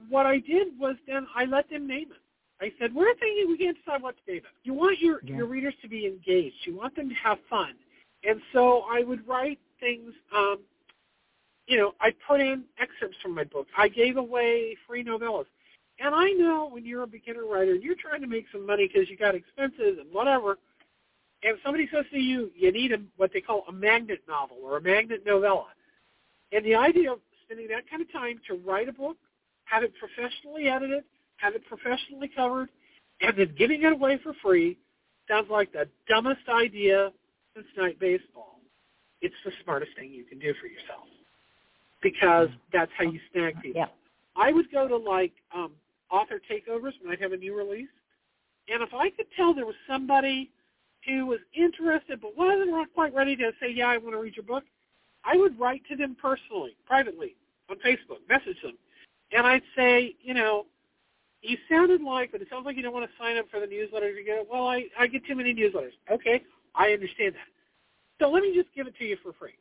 [0.08, 2.20] what I did was then I let them name it.
[2.60, 4.54] I said, we're thinking we can't decide what to name it.
[4.62, 5.36] You want your yeah.
[5.36, 6.56] your readers to be engaged.
[6.64, 7.74] You want them to have fun.
[8.26, 10.60] And so I would write things, um,
[11.66, 13.66] you know, I put in excerpts from my book.
[13.76, 15.46] I gave away free novellas.
[16.00, 18.88] And I know when you're a beginner writer and you're trying to make some money
[18.92, 20.58] because you got expenses and whatever,
[21.42, 24.78] and somebody says to you, you need a, what they call a magnet novel or
[24.78, 25.66] a magnet novella.
[26.52, 29.16] And the idea of spending that kind of time to write a book,
[29.64, 31.04] have it professionally edited,
[31.36, 32.70] have it professionally covered,
[33.20, 34.78] and then giving it away for free
[35.28, 37.12] sounds like the dumbest idea
[37.54, 38.60] since night baseball,
[39.20, 41.06] it's the smartest thing you can do for yourself
[42.02, 43.80] because that's how you snag people.
[43.80, 43.86] Yeah.
[44.36, 45.72] I would go to like um,
[46.14, 47.88] author takeovers might have a new release,
[48.68, 50.50] and if I could tell there was somebody
[51.06, 54.44] who was interested but wasn't quite ready to say, "Yeah, I want to read your
[54.44, 54.64] book,"
[55.24, 57.36] I would write to them personally, privately,
[57.68, 58.78] on Facebook, message them,
[59.32, 60.66] and I'd say, you know,
[61.42, 63.66] you sounded like, but it sounds like you don't want to sign up for the
[63.66, 64.48] newsletter to get it.
[64.50, 65.92] Well, I, I get too many newsletters.
[66.10, 66.42] Okay,
[66.74, 67.48] I understand that.
[68.20, 69.54] So let me just give it to you for free.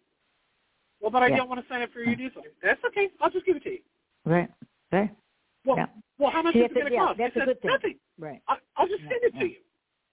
[1.02, 1.38] Well, but I yeah.
[1.38, 2.52] don't want to sign up for your newsletter.
[2.62, 3.10] That's okay.
[3.20, 3.80] I'll just give it to you.
[4.26, 4.50] Right.
[4.92, 5.10] Right.
[5.66, 5.86] Well, yeah.
[6.18, 7.18] well, how much See, is it going to yeah, cost?
[7.18, 7.72] That's I said, a good thing.
[7.72, 7.96] Nothing.
[8.20, 8.42] Right.
[8.48, 9.40] I, I'll just yeah, send it yeah.
[9.42, 9.62] to you.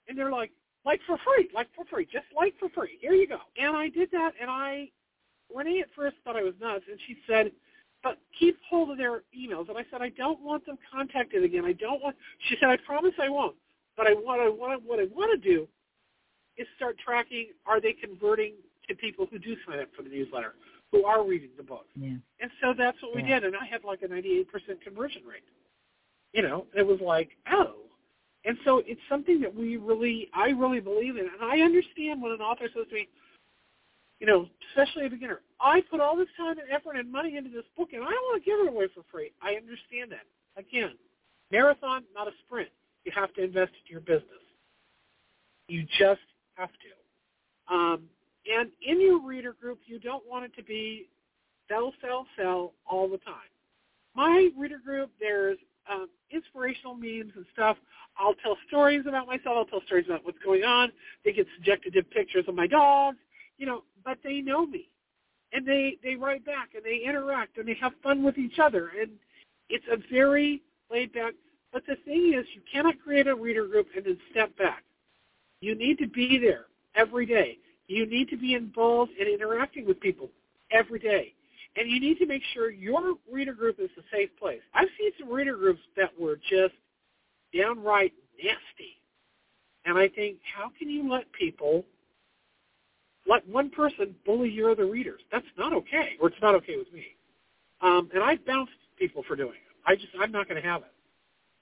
[0.09, 0.51] And they're like,
[0.85, 2.99] like for free, like for free, just like for free.
[3.01, 3.39] Here you go.
[3.59, 4.89] And I did that, and I,
[5.55, 7.53] Renee at first thought I was nuts, and she said,
[8.03, 9.69] but keep hold of their emails.
[9.69, 11.65] And I said, I don't want them contacted again.
[11.65, 12.17] I don't want.
[12.49, 13.57] She said, I promise I won't.
[13.97, 15.69] But I want, I want, what I want to do
[16.57, 18.55] is start tracking: Are they converting
[18.89, 20.55] to people who do sign up for the newsletter,
[20.93, 21.87] who are reading the book?
[21.95, 22.17] Yeah.
[22.41, 24.47] And so that's what we did, and I had like a 98%
[24.83, 25.45] conversion rate.
[26.33, 27.75] You know, it was like, oh.
[28.45, 32.33] And so it's something that we really, I really believe in, and I understand when
[32.33, 33.09] an author says to me,
[34.19, 37.51] you know, especially a beginner, I put all this time and effort and money into
[37.51, 39.33] this book, and I don't want to give it away for free.
[39.43, 40.27] I understand that.
[40.57, 40.93] Again,
[41.51, 42.69] marathon, not a sprint.
[43.05, 44.45] You have to invest in your business.
[45.69, 46.21] You just
[46.55, 47.75] have to.
[47.75, 48.03] Um,
[48.47, 51.09] and in your reader group, you don't want it to be
[51.69, 53.35] sell, sell, sell all the time.
[54.15, 55.59] My reader group, there's
[55.91, 57.77] um, inspirational memes and stuff.
[58.19, 59.57] I'll tell stories about myself.
[59.57, 60.91] I'll tell stories about what's going on.
[61.25, 63.19] They get subjected to pictures of my dogs,
[63.57, 64.89] you know, but they know me.
[65.53, 68.93] And they, they write back and they interact and they have fun with each other.
[69.01, 69.11] And
[69.69, 71.35] it's a very laid back.
[71.73, 74.85] But the thing is, you cannot create a reader group and then step back.
[75.61, 77.59] You need to be there every day.
[77.91, 80.31] You need to be involved in interacting with people
[80.71, 81.35] every day.
[81.77, 84.61] And you need to make sure your reader group is a safe place.
[84.75, 86.75] I've seen some reader groups that were just
[87.57, 89.01] downright nasty.
[89.85, 91.85] And I think, how can you let people,
[93.27, 95.21] let one person bully your other readers?
[95.33, 97.07] That's not okay, or it's not okay with me.
[97.81, 99.77] Um, and I've bounced people for doing it.
[99.85, 100.93] I just, I'm not going to have it.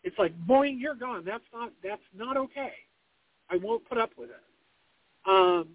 [0.04, 1.24] It's like, boing, you're gone.
[1.24, 2.72] That's not, that's not okay.
[3.50, 4.42] I won't put up with it.
[5.26, 5.68] Um,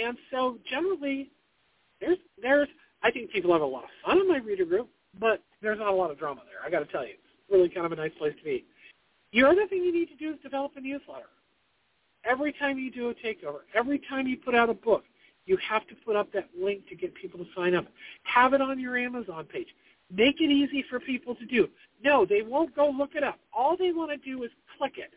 [0.00, 1.30] and so generally,
[2.00, 2.68] there's, there's,
[3.02, 4.88] I think people have a lot of fun in my reader group,
[5.18, 6.64] but there's not a lot of drama there.
[6.64, 8.64] I got to tell you, it's really kind of a nice place to be.
[9.32, 11.26] The other thing you need to do is develop a newsletter.
[12.24, 15.04] Every time you do a takeover, every time you put out a book,
[15.46, 17.86] you have to put up that link to get people to sign up.
[18.22, 19.68] Have it on your Amazon page.
[20.10, 21.68] Make it easy for people to do.
[22.02, 23.38] No, they won't go look it up.
[23.52, 25.12] All they want to do is click it.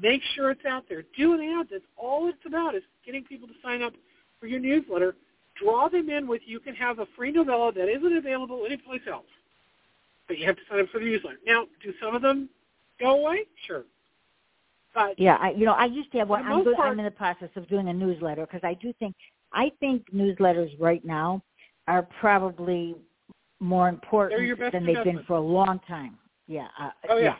[0.00, 1.02] Make sure it's out there.
[1.16, 1.68] Do an ad.
[1.70, 3.94] That's all it's about is getting people to sign up
[4.38, 5.14] for your newsletter.
[5.62, 9.24] Draw them in with you can have a free novella that isn't available anyplace else.
[10.28, 11.38] But you have to sign up for the newsletter.
[11.46, 12.50] Now, do some of them
[13.00, 13.44] go away?
[13.66, 13.84] Sure.
[14.94, 16.44] But yeah, I, you know, I used to have one.
[16.44, 19.14] I'm, good, part- I'm in the process of doing a newsletter because I do think
[19.52, 21.42] I think newsletters right now
[21.86, 22.96] are probably
[23.60, 26.18] more important They're your best than they've been for a long time.
[26.46, 26.68] Yeah.
[26.78, 27.36] Uh, Oh, yeah.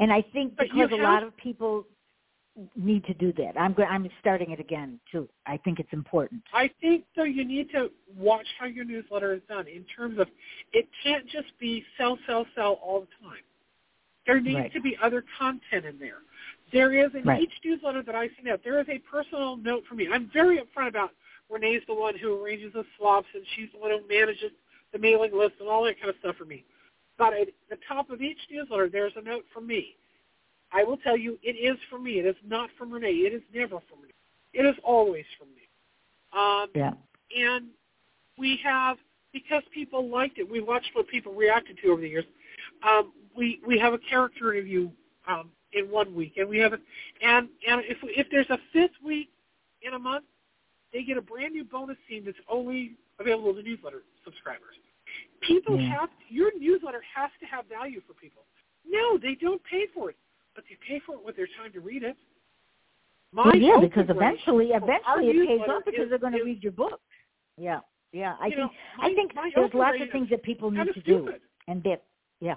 [0.00, 1.86] And I think because a lot of people
[2.74, 3.58] need to do that.
[3.58, 5.28] I'm go- I'm starting it again too.
[5.46, 6.42] I think it's important.
[6.52, 10.28] I think though you need to watch how your newsletter is done in terms of
[10.72, 13.42] it can't just be sell, sell, sell all the time.
[14.26, 14.72] There needs Right.
[14.72, 16.22] to be other content in there.
[16.72, 17.42] There is in Right.
[17.42, 20.08] each newsletter that I send out, there is a personal note for me.
[20.10, 21.14] I'm very upfront about
[21.48, 24.52] Renee's the one who arranges the swaps and she's the one who manages
[24.92, 26.64] the mailing list and all that kind of stuff for me.
[27.20, 29.94] But at the top of each newsletter, there's a note from me.
[30.72, 32.12] I will tell you, it is from me.
[32.12, 33.10] It is not from Renee.
[33.10, 34.08] It is never from me.
[34.54, 35.68] It is always from me.
[36.32, 36.94] Um, Yeah.
[37.36, 37.68] and
[38.38, 38.96] we have
[39.34, 40.48] because people liked it.
[40.50, 42.24] We watched what people reacted to over the years.
[42.82, 44.90] Um, we we have a character interview
[45.28, 46.78] um, in one week, and we have a,
[47.20, 49.28] and and if if there's a fifth week
[49.82, 50.24] in a month,
[50.90, 54.76] they get a brand new bonus scene that's only available to newsletter subscribers.
[55.40, 55.88] People Yeah.
[56.00, 58.44] have your newsletter has to have value for people.
[58.84, 60.16] No, they don't pay for it,
[60.54, 62.16] but they pay for it with their time to read it.
[63.32, 66.62] My Well, yeah, because eventually, eventually it pays off because is- they're going to read
[66.62, 67.00] your book.
[67.56, 67.80] Yeah,
[68.12, 68.36] yeah.
[68.40, 71.00] I you know, think my- I think there's lots of things that people need to
[71.00, 71.32] do,
[71.68, 72.04] and that
[72.40, 72.56] yeah.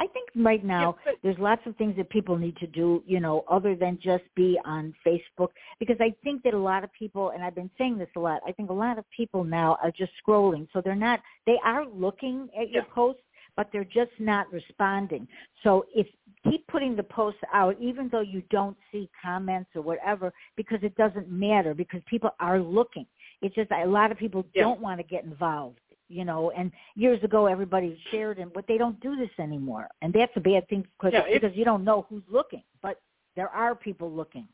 [0.00, 3.02] I think right now Yeah, but- there's lots of things that people need to do,
[3.06, 5.50] you know, other than just be on Facebook.
[5.78, 8.40] Because I think that a lot of people, and I've been saying this a lot,
[8.46, 11.20] I think a lot of people now are just scrolling, so they're not.
[11.46, 12.94] They are looking at your Yeah.
[12.94, 13.22] posts,
[13.56, 15.26] but they're just not responding.
[15.64, 16.06] So if
[16.48, 20.94] keep putting the posts out, even though you don't see comments or whatever, because it
[20.94, 23.06] doesn't matter because people are looking.
[23.42, 24.62] It's just a lot of people Yeah.
[24.62, 26.50] don't want to get involved, you know.
[26.56, 30.40] And years ago, everybody shared, and but they don't do this anymore, and that's a
[30.40, 33.00] bad thing because Yeah, because you don't know who's looking, but
[33.36, 34.48] there are people looking.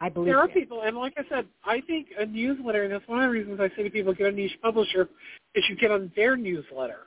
[0.00, 0.54] I believe There are that.
[0.54, 3.58] people, and like I said, I think a newsletter, and that's one of the reasons
[3.60, 5.08] I say to people, get a niche publisher,
[5.54, 7.06] is you get on their newsletter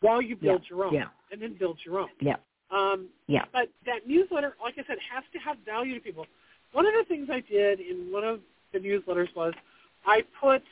[0.00, 1.06] while you build Yeah, your own, yeah.
[1.32, 2.08] and then build your own.
[2.20, 2.36] Yeah,
[2.70, 3.46] Um, yeah.
[3.52, 6.24] but that newsletter, like I said, has to have value to people.
[6.72, 8.40] One of the things I did in one of
[8.72, 9.52] the newsletters was
[10.06, 10.62] I put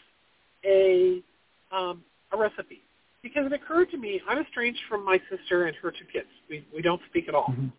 [0.65, 1.21] a
[1.73, 2.03] um,
[2.33, 2.83] a recipe
[3.23, 6.29] because it occurred to me I'm estranged from my sister and her two kids.
[6.49, 7.49] We we don't speak at all.
[7.49, 7.73] Mhm.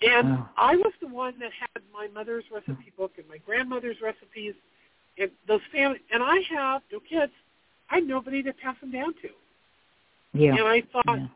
[0.00, 0.48] And Oh.
[0.56, 4.54] I was the one that had my mother's recipe book and my grandmother's recipes
[5.18, 7.32] and those family and I have no kids.
[7.90, 9.30] I had nobody to pass them down to.
[10.34, 10.52] Yeah.
[10.52, 11.26] And I thought, yeah.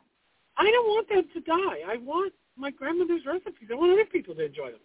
[0.57, 1.81] I don't want them to die.
[1.87, 3.69] I want my grandmother's recipes.
[3.71, 4.81] I want other people to enjoy them.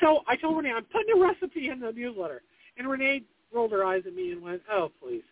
[0.00, 2.42] So I told Renee, I'm putting a recipe in the newsletter.
[2.76, 3.22] And Renee
[3.52, 5.22] rolled her eyes at me and went, oh, please.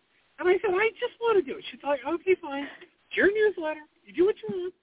[0.42, 1.64] And I said, I just want to do it.
[1.70, 2.66] She's like, okay, fine.
[2.82, 3.80] It's your newsletter.
[4.04, 4.74] You do what you want.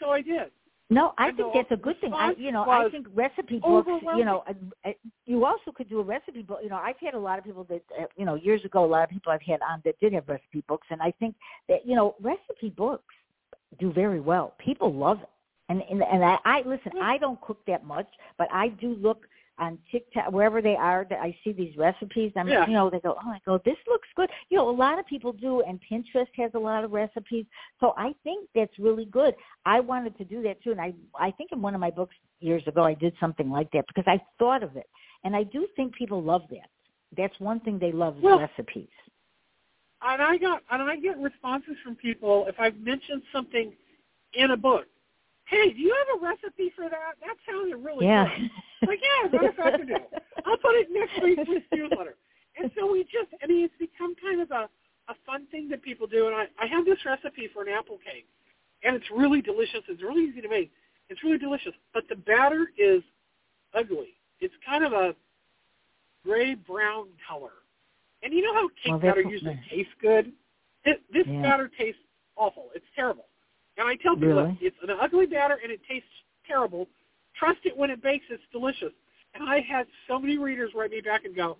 [0.00, 0.52] So I did.
[0.88, 2.12] No, I And think that's a good thing.
[2.12, 3.90] I, you know, I think recipe books.
[4.16, 4.44] You know,
[5.24, 6.60] you also could do a recipe book.
[6.62, 8.86] You know, I've had a lot of people that, uh, you know, years ago, a
[8.86, 11.34] lot of people I've had on that did have recipe books, and I think
[11.68, 13.14] that you know, recipe books
[13.80, 14.54] do very well.
[14.58, 15.28] People love it,
[15.70, 16.92] and and and I, I listen.
[17.02, 18.06] I don't cook that much,
[18.38, 19.26] but I do look
[19.58, 22.32] on TikTok wherever they are that I see these recipes.
[22.36, 22.66] I'm, Yeah.
[22.66, 24.28] you know, they go, oh, I go, this looks good.
[24.50, 27.46] You know, a lot of people do, and Pinterest has a lot of recipes.
[27.80, 29.34] So I think that's really good.
[29.64, 32.14] I wanted to do that too, and I I think in one of my books
[32.40, 34.88] years ago I did something like that because I thought of it,
[35.22, 36.68] and I do think people love that.
[37.16, 38.88] That's one thing they love Well- recipes.
[40.02, 43.72] And I got and I get responses from people if I've mentioned something
[44.34, 44.86] in a book.
[45.46, 47.14] Hey, do you have a recipe for that?
[47.20, 48.28] That sounded really Yeah.
[48.38, 48.50] good.
[48.88, 49.96] Like, yeah, matter of fact, I do.
[50.44, 52.16] I'll put it next week's newsletter.
[52.56, 54.68] And so we just, I mean, it's become kind of a,
[55.08, 56.26] a fun thing that people do.
[56.26, 58.26] And I, I have this recipe for an apple cake,
[58.82, 59.80] and it's really delicious.
[59.88, 60.70] It's really easy to make.
[61.08, 61.72] It's really delicious.
[61.92, 63.02] But the batter is
[63.74, 64.14] ugly.
[64.40, 65.14] it's kind of a
[66.24, 67.52] gray brown color.
[68.22, 70.32] And you know how cake Well, batter usually tastes good?
[70.84, 71.42] This, this Yeah.
[71.42, 72.00] batter tastes
[72.36, 72.70] awful.
[72.74, 73.26] It's terrible.
[73.76, 74.58] And I tell people Really?
[74.60, 76.08] it's an ugly batter and it tastes
[76.46, 76.88] terrible.
[77.38, 78.92] Trust it when it bakes; it's delicious.
[79.34, 81.58] And I had so many readers write me back and go,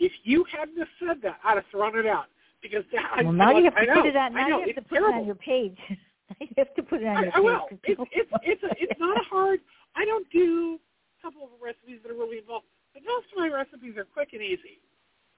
[0.00, 2.26] "If you hadn't have said that, I'd have thrown it out."
[2.60, 4.32] Because that, I, now I, you have to I know, put it on.
[4.34, 5.18] Now know, you have to put terrible.
[5.18, 5.78] it on your page.
[6.40, 7.44] you have to put it on I, your I page.
[7.44, 7.60] will.
[7.68, 9.60] 'cause It's it's it's a, it's not a hard.
[9.94, 10.80] I don't do
[11.20, 14.30] a couple of recipes that are really involved, but most of my recipes are quick
[14.32, 14.80] and easy.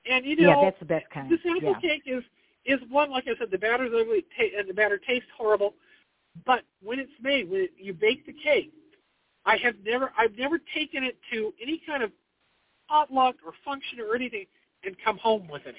[0.08, 1.30] And you know, yeah, that's the best kind.
[1.30, 1.80] this apple yeah.
[1.80, 2.22] cake is
[2.64, 5.74] is one like I said, the batter's ugly ta- and the batter tastes horrible.
[6.44, 8.72] But when it's made, when it, you bake the cake,
[9.44, 12.10] I have never I've never taken it to any kind of
[12.88, 14.46] potluck or function or anything
[14.84, 15.78] and come home with any.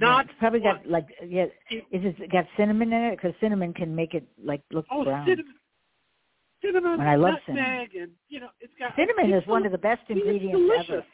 [0.00, 1.46] Not it's probably got like yeah.
[1.70, 3.16] Is it got cinnamon in it?
[3.16, 5.26] Because cinnamon can make it like look oh brown.
[5.26, 5.54] cinnamon,
[6.62, 9.72] cinnamon, And I love nutmeg, and you know it's got Cinnamon it's is one of
[9.72, 11.04] the best ingredients ever.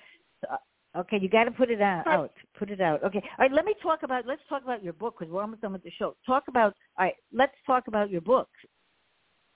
[0.96, 2.32] Okay, you got to put it out, out.
[2.56, 3.02] Put it out.
[3.02, 3.18] Okay.
[3.18, 3.52] All right.
[3.52, 4.26] Let me talk about.
[4.26, 6.14] Let's talk about your book because we're almost done with the show.
[6.24, 6.74] Talk about.
[6.98, 7.14] All right.
[7.32, 8.48] Let's talk about your book.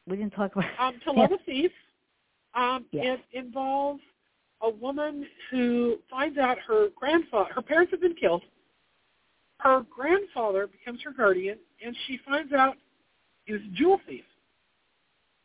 [0.07, 0.69] We didn't talk about.
[0.81, 1.71] Um, to love a thief.
[2.55, 3.19] Um, Yes.
[3.33, 4.01] It involves
[4.63, 8.43] a woman who finds out her grandfather, her parents have been killed.
[9.59, 12.77] Her grandfather becomes her guardian, and she finds out
[13.45, 14.25] he's a jewel thief.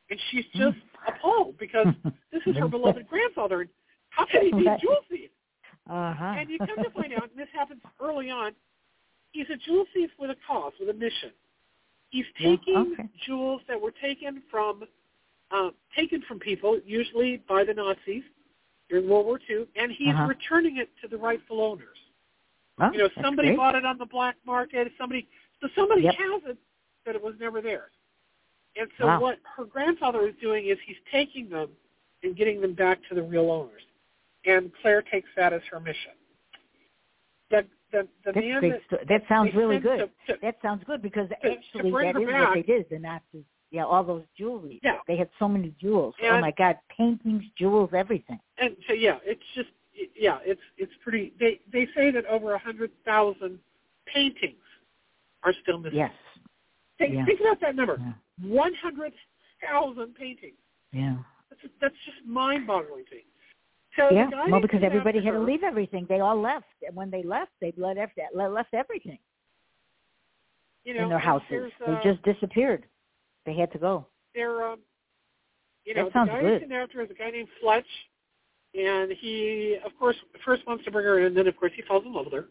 [0.10, 0.78] And she's just
[1.08, 1.88] appalled because
[2.32, 3.62] this is her beloved grandfather.
[3.62, 3.70] And
[4.10, 5.30] how can he be a jewel thief?
[5.90, 6.36] Uh huh.
[6.40, 8.54] And you come to find out, and this happens early on,
[9.32, 11.32] he's a jewel thief with a cause, with a mission.
[12.10, 13.10] He's taking okay.
[13.26, 14.84] jewels that were taken from
[15.52, 18.24] uh, taken from people, usually by the Nazis
[18.90, 20.28] during World War II, and he's Uh-huh.
[20.28, 21.98] returning it to the rightful owners.
[22.80, 23.58] Oh, You know, somebody great.
[23.58, 24.92] bought it on the black market.
[24.98, 25.28] Somebody,
[25.62, 26.16] so somebody Yep.
[26.16, 26.58] has it,
[27.06, 27.92] but it was never theirs.
[28.76, 29.20] And so Wow.
[29.20, 31.70] what her grandfather is doing is he's taking them
[32.24, 33.84] and getting them back to the real owners.
[34.46, 36.12] And Claire takes that as her mission.
[37.50, 38.74] The the the That's man great.
[38.92, 40.10] that, That sounds really good.
[40.28, 42.48] to- to- That sounds good because to actually that her back.
[42.50, 42.90] what they did.
[42.90, 43.46] The Nazis.
[43.72, 44.80] Yeah, all those jewelry.
[44.84, 44.98] Yeah.
[45.08, 46.14] They had so many jewels.
[46.24, 48.40] oh my God, paintings, jewels, everything.
[48.60, 49.70] and so yeah, it's just
[50.16, 51.34] yeah, it's it's pretty.
[51.40, 53.60] They they say that over a hundred thousand
[54.06, 54.58] paintings
[55.44, 55.98] are still missing.
[56.00, 56.12] Yes.
[56.98, 57.26] Think, yeah.
[57.26, 57.98] think about that number.
[58.00, 58.48] Yeah.
[58.48, 59.14] One hundred
[59.62, 60.58] thousand paintings.
[60.92, 61.16] Yeah.
[61.50, 63.26] That's that's just mind-boggling to me.
[63.98, 64.30] So Yeah.
[64.50, 66.06] Well, because everybody had to leave everything.
[66.10, 66.66] They all left.
[66.86, 69.20] And when they left, they left left everything
[70.84, 71.48] you know, in their houses.
[71.50, 72.86] there's, They uh, just disappeared.
[73.46, 74.08] They had to go.
[74.36, 74.80] they're um,
[75.86, 76.62] you That know, the guy good.
[76.62, 77.86] came after is a guy named Fletch,
[78.74, 80.16] and he, of course,
[80.46, 82.34] first wants to bring her in, and then of course he falls in love with
[82.34, 82.46] her.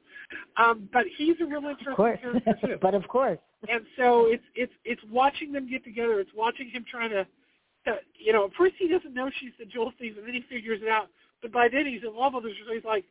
[0.62, 2.18] Um, but he's a real interesting Of course.
[2.20, 2.78] character too.
[2.82, 3.38] but of course.
[3.68, 6.20] and so it's it's it's watching them get together.
[6.20, 7.26] It's watching him trying to,
[7.86, 10.42] to you know, at first he doesn't know she's the jewel thief, and then he
[10.48, 11.08] figures it out.
[11.42, 13.04] But by then he's in love with her, so he's like,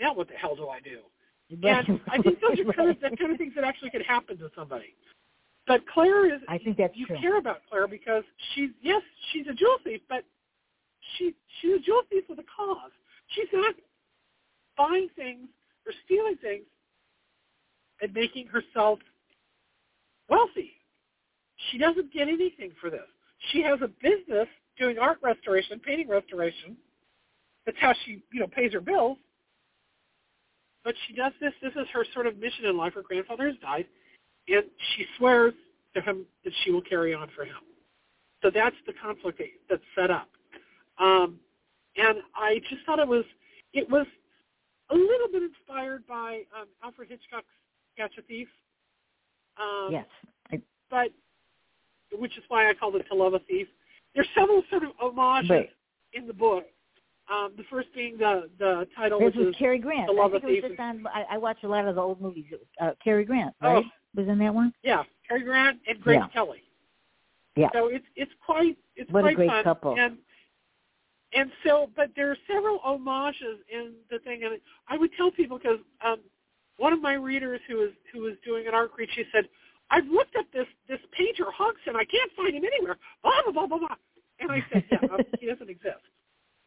[0.00, 1.00] now what the hell do I do?
[1.50, 4.36] And I think those are kind of the kind of things that actually could happen
[4.36, 4.94] to somebody.
[5.66, 7.16] But Claire is I think that's you true.
[7.18, 8.22] care about Claire because
[8.54, 9.00] she's yes,
[9.32, 10.24] she's a jewel thief, but
[11.16, 12.90] she she's a jewel thief with a cause.
[13.28, 13.74] She's not
[14.76, 15.48] buying things
[15.86, 16.64] or stealing things
[18.02, 18.98] and making herself
[20.28, 20.72] wealthy.
[21.70, 23.08] She doesn't get anything for this.
[23.52, 24.48] She has a business
[24.78, 26.76] doing art restoration, painting restoration.
[27.68, 29.18] That's how she, you know, pays her bills.
[30.84, 31.52] But she does this.
[31.60, 32.94] This is her sort of mission in life.
[32.94, 33.84] Her grandfather has died,
[34.48, 34.64] and
[34.96, 35.52] she swears
[35.94, 37.58] to him that she will carry on for him.
[38.42, 40.30] So that's the conflict that's set up.
[40.98, 41.38] Um,
[41.98, 43.24] and I just thought it was
[43.74, 44.06] it was
[44.88, 47.52] a little bit inspired by um, Alfred Hitchcock's
[47.98, 48.48] Catch a Thief.
[49.60, 50.06] Um, yes.
[50.50, 51.08] I, but
[52.18, 53.68] which is why I called it To Love a Thief.
[54.14, 55.70] There's several sort of homages Right.
[56.14, 56.64] in the book.
[57.30, 60.06] Um, the first being the the title, this which was is Cary Grant.
[60.06, 61.06] The I Love think of it was just on.
[61.12, 62.46] I, I watched a lot of the old movies.
[62.50, 63.82] It was, uh, Cary Grant, Oh.
[64.16, 64.72] Was in that one.
[64.82, 66.28] yeah, Cary Grant and Grace Yeah.
[66.28, 66.62] Kelly.
[67.56, 67.68] Yeah.
[67.74, 69.64] So it's it's quite it's What a quite great fun.
[69.64, 69.96] couple.
[69.98, 70.16] And
[71.34, 74.58] and so, but there are several homages in the thing, and
[74.88, 76.20] I would tell people because um,
[76.78, 79.46] one of my readers who was who was doing an art read, she said,
[79.90, 81.94] "I've looked at this this painter Hodgson.
[81.96, 83.96] I can't find him anywhere." Blah blah blah blah blah.
[84.40, 86.00] And I said, "Yeah, um, he doesn't exist."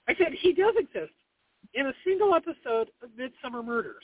[0.08, 1.14] I said, "He does exist
[1.74, 4.04] in a single episode of Midsomer Murders."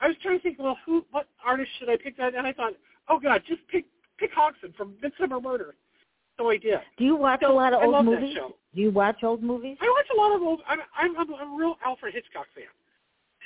[0.00, 2.34] I was trying to think, well, who, what artist should I pick that?
[2.34, 2.72] And I thought,
[3.08, 3.84] oh God, just pick
[4.18, 5.74] pick Hodgson from Midsomer Murders.
[6.38, 6.80] So I did.
[6.98, 8.34] Do you watch So, a lot of I old love that movies?
[8.34, 8.56] show.
[8.74, 9.76] Do you watch old movies?
[9.80, 10.60] I watch a lot of old.
[10.66, 12.64] I'm I'm, I'm, I'm a real Alfred Hitchcock fan.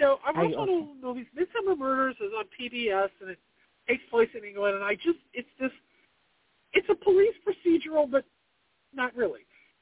[0.00, 1.26] So I watch a lot of old movies.
[1.36, 3.38] Midsomer Murders is on PBS and it
[3.88, 4.76] takes place in England.
[4.76, 5.72] And I just it's this
[6.72, 8.24] it's a police procedural, but
[8.94, 9.40] not really.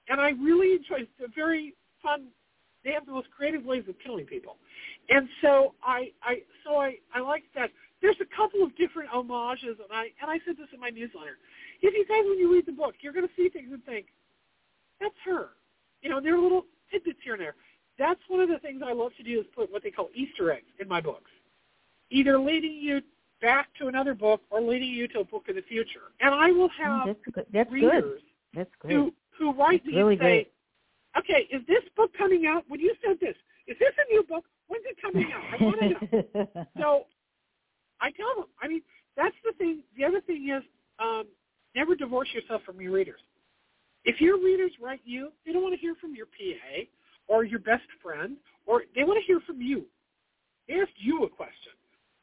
[0.08, 1.02] And I really enjoy.
[1.02, 2.28] It's a very fun
[2.84, 4.56] they have the most creative ways of killing people.
[5.08, 7.70] And so I, I so I, I like that.
[8.02, 11.38] There's a couple of different homages, and I and I said this in my newsletter.
[11.80, 14.06] If you guys, when you read the book, you're going to see things and think,
[15.00, 15.48] that's her.
[16.02, 17.54] You know, there are little tidbits here and there.
[17.98, 20.52] That's one of the things I love to do is put what they call Easter
[20.52, 21.30] eggs in my books,
[22.10, 23.00] either leading you
[23.40, 26.12] back to another book or leading you to a book in the future.
[26.20, 27.46] And I will have oh, that's good.
[27.52, 28.20] That's readers good.
[28.54, 28.94] That's great.
[28.94, 30.52] who who write me really and say, great.
[31.18, 32.64] "Okay, is this book coming out?
[32.68, 34.44] When you said this, is this a new book?
[34.68, 35.44] When's it coming out?
[35.52, 37.06] I want to know." so
[38.00, 38.50] I tell them.
[38.62, 38.82] I mean,
[39.16, 39.82] that's the thing.
[39.96, 40.62] The other thing is,
[40.98, 41.24] um,
[41.74, 43.20] never divorce yourself from your readers.
[44.04, 46.84] If your readers write you, they don't want to hear from your PA
[47.26, 49.86] or your best friend, or they want to hear from you.
[50.68, 51.72] They asked you a question.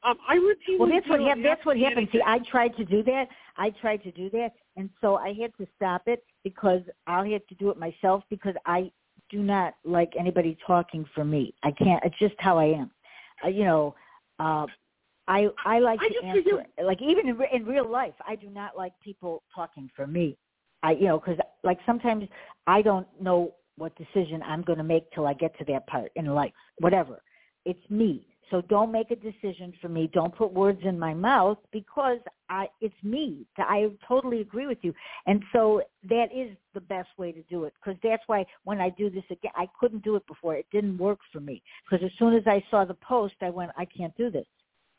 [0.04, 1.46] Um, I routinely well, that's what happened.
[1.46, 2.08] That's what happened.
[2.12, 2.22] See.
[2.26, 3.28] I tried to do that.
[3.58, 7.48] I tried to do that, and so I had to stop it because I had
[7.50, 8.92] to do it myself because I
[9.30, 11.54] do not like anybody talking for me.
[11.64, 12.04] I can't.
[12.04, 12.92] It's just how I am.
[13.46, 13.96] Uh, you know,
[14.40, 14.66] uh,
[15.28, 16.42] I I like I to just answer.
[16.44, 20.08] figure- Like even in, re- in real life, I do not like people talking for
[20.08, 20.38] me.
[20.84, 22.28] I you know because like sometimes
[22.66, 26.12] I don't know what decision I'm going to make till I get to that part
[26.16, 26.54] in life.
[26.80, 27.22] Whatever,
[27.66, 28.26] it's me.
[28.52, 30.10] So don't make a decision for me.
[30.14, 33.46] Don't put words in my mouth because I it's me.
[33.58, 34.94] I totally agree with you.
[35.26, 38.90] And so that is the best way to do it because that's why when I
[38.90, 40.56] do this again, I couldn't do it before.
[40.56, 43.72] It didn't work for me because as soon as I saw the post, I went,
[43.78, 44.46] I can't do this.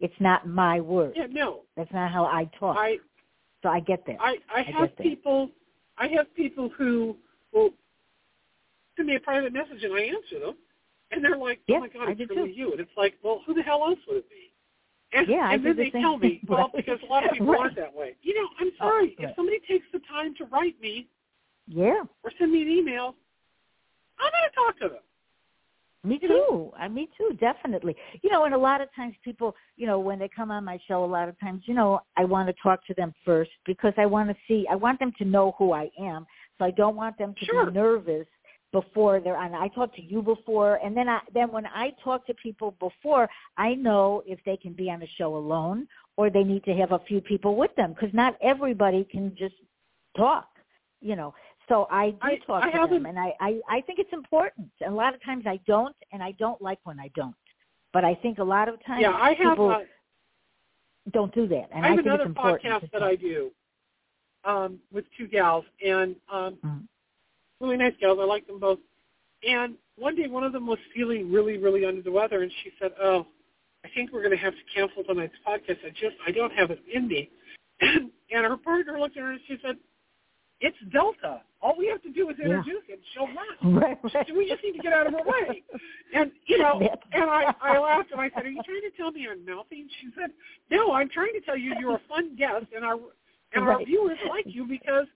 [0.01, 1.13] It's not my word.
[1.15, 1.61] Yeah, no.
[1.77, 2.77] That's not how I talk.
[2.79, 2.97] I
[3.63, 4.17] so I get that.
[4.19, 5.51] I, I I have people
[5.99, 7.17] I have people who
[7.53, 7.71] will
[8.97, 10.57] send me a private message and I answer them
[11.13, 12.59] and they're like, Oh my god, it's really too.
[12.59, 14.53] you and it's like, Well, who the hell else would it be?
[15.13, 16.41] And, Yeah, and then the they tell me, thing.
[16.49, 17.61] Well, because a lot of people Right.
[17.61, 18.17] aren't that way.
[18.23, 19.17] You know, I'm Oh, sorry.
[19.19, 19.31] right.
[19.31, 21.09] If somebody takes the time to write me
[21.67, 22.03] yeah.
[22.25, 23.15] or send me an email,
[24.19, 25.03] I'm gonna talk to them.
[26.05, 26.29] Me know?
[26.29, 26.73] too.
[26.77, 27.95] I me too, definitely.
[28.23, 30.79] You know, and a lot of times people, you know, when they come on my
[30.89, 33.93] show, a lot of times, you know, I want to talk to them first because
[33.97, 36.27] I want to see, I want them to know who I am.
[36.59, 37.67] So I don't want them to Sure.
[37.67, 38.27] be nervous
[38.73, 39.55] before they're on.
[39.55, 43.29] I talked to you before, and then I then when I talk to people before,
[43.57, 46.93] I know if they can be on a show alone or they need to have
[46.93, 49.55] a few people with them because not everybody can just
[50.16, 50.49] talk.
[51.01, 51.35] You know,
[51.68, 54.12] so I do I- talk I to haven't- them, and I, I I think it's
[54.12, 54.70] important.
[54.81, 57.35] And a lot of times I don't, and I don't like when I don't.
[57.93, 59.81] But I think a lot of times Yeah, I have people uh,
[61.11, 62.62] don't do that, and I I, have think another it's important.
[62.73, 63.03] podcast that.
[63.03, 63.51] I do
[64.45, 66.83] um, with two gals, and um, Mm.
[67.63, 68.19] Really nice gals.
[68.21, 68.79] I like them both.
[69.49, 72.71] And one day, one of them was feeling really, really under the weather, and she
[72.81, 73.27] said, "Oh,
[73.85, 75.79] I think we're going to have to cancel tonight's podcast.
[75.87, 77.31] I just, I don't have it in me."
[77.83, 79.77] And, and her partner looked at her and she said,
[80.61, 81.43] "It's Delta.
[81.61, 82.59] All we have to do is Yeah.
[82.59, 83.01] introduce it.
[83.13, 83.27] She'll
[83.63, 83.75] run.
[83.75, 84.37] Right, right.
[84.37, 85.65] We just need to get out of her way."
[86.15, 86.79] And you know,
[87.13, 89.87] and I, I laughed and I said, "Are you trying to tell me I'm mouthy?"
[90.01, 90.31] She said,
[90.71, 92.99] "No, I'm trying to tell you you're a fun guest, and our
[93.55, 95.07] and our viewers like you because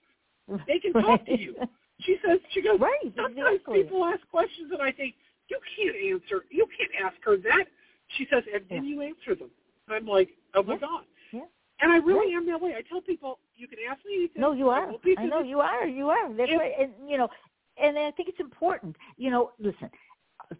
[0.66, 1.55] they can talk to you."
[2.01, 3.82] She says, "She goes, Right, sometimes exactly.
[3.84, 5.14] people ask questions and I think
[5.49, 6.44] you can't answer.
[6.51, 7.66] You can't ask her that."
[8.16, 8.90] She says, "And then Yeah.
[8.90, 9.51] you answer them."
[9.88, 10.78] I'm like, "Oh my Yeah.
[10.80, 11.40] god." Yeah.
[11.80, 12.74] And I really am that way.
[12.74, 14.40] I tell people, you can ask me anything.
[14.40, 14.92] No, you are.
[14.99, 15.86] be I know you are.
[15.86, 16.32] You are.
[16.32, 16.72] That's If- right.
[16.78, 17.28] And you know,
[17.78, 18.97] and I think it's important.
[19.16, 19.90] You know, listen,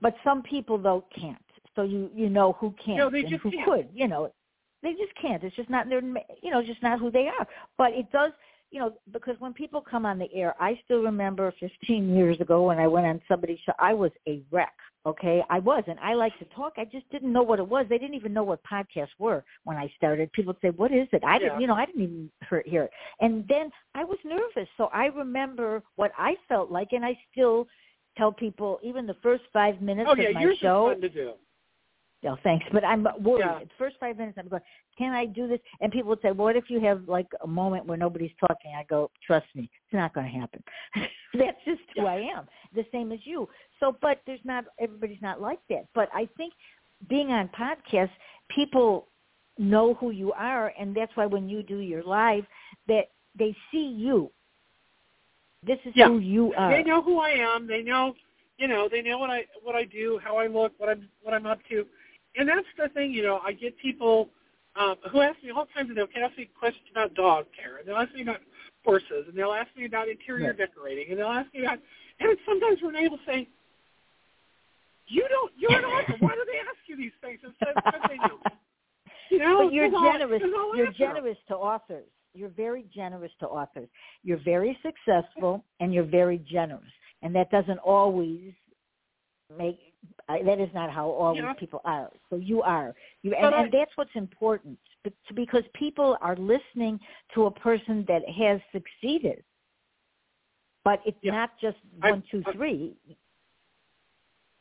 [0.01, 1.39] but some people though can't.
[1.74, 3.64] So you you know who can't No, they and who can't.
[3.64, 3.89] could.
[3.93, 4.32] You know,
[4.82, 5.43] they just can't.
[5.45, 6.01] It's just not their.
[6.43, 7.47] You know, just not who they are.
[7.76, 8.32] But it does.
[8.77, 12.64] You know, because when people come on the air, I still remember 15 years ago
[12.64, 14.74] when I went on somebody's show, I was a wreck.
[15.07, 16.74] Okay, I was, and I like to talk.
[16.77, 17.87] I just didn't know what it was.
[17.89, 20.31] They didn't even know what podcasts were when I started.
[20.33, 21.61] People would say, "What is it?" I didn't, Yeah.
[21.61, 22.91] you know, I didn't even hear, hear it.
[23.20, 27.66] And then I was nervous, so I remember what I felt like, and I still
[28.18, 30.91] tell people, even the first five minutes Oh yeah, of my yours show.
[30.91, 31.33] is fun to do.
[32.22, 33.44] No, thanks, but I'm worried.
[33.44, 33.58] Yeah.
[33.60, 34.62] The first five minutes, I'm going,
[34.96, 35.60] can I do this?
[35.80, 38.72] And people would say, well, what if you have like a moment where nobody's talking?
[38.76, 40.62] I go, trust me, it's not going to happen.
[41.34, 42.08] That's just who Yeah.
[42.08, 43.48] I am, the same as you.
[43.80, 45.86] So, but there's not, everybody's not like that.
[45.94, 46.54] But I think
[47.08, 48.10] being on podcasts,
[48.48, 49.08] people
[49.58, 52.44] know who you are, and that's why when you do your live,
[52.88, 54.30] that they see you.
[55.62, 56.08] This is Yeah.
[56.08, 56.70] who you are.
[56.70, 57.66] They know who I am.
[57.66, 58.14] They know,
[58.58, 61.34] you know, they know what I what I do, how I look, what I'm what
[61.34, 61.86] I'm up to,
[62.37, 63.12] and that's the thing.
[63.12, 64.28] You know, I get people
[64.76, 67.89] um, who ask me all kinds of they'll ask me questions about dog care, and
[67.89, 68.41] they'll ask me about
[68.84, 70.59] horses, and they'll ask me about interior Right.
[70.59, 71.78] decorating, and they'll ask me about,
[72.20, 73.49] and sometimes we're able to say,
[75.09, 76.16] "You don't, you're an author.
[76.20, 78.39] Why do they ask you these things?" And so, because they know.
[79.30, 80.43] You know, but you're generous.
[80.45, 82.07] I'll You're generous to authors.
[82.34, 83.89] You're very generous to authors.
[84.22, 88.53] You're very successful and you're very generous, and that doesn't always
[89.57, 89.86] make
[90.28, 91.48] That is not how all Yeah.
[91.52, 92.11] these people are.
[92.30, 92.94] So you are.
[93.22, 94.78] You and, and that's what's important
[95.34, 96.98] because people are listening
[97.34, 99.42] to a person that has succeeded.
[100.84, 101.32] But it's Yeah.
[101.32, 102.96] not just I- two, I- three.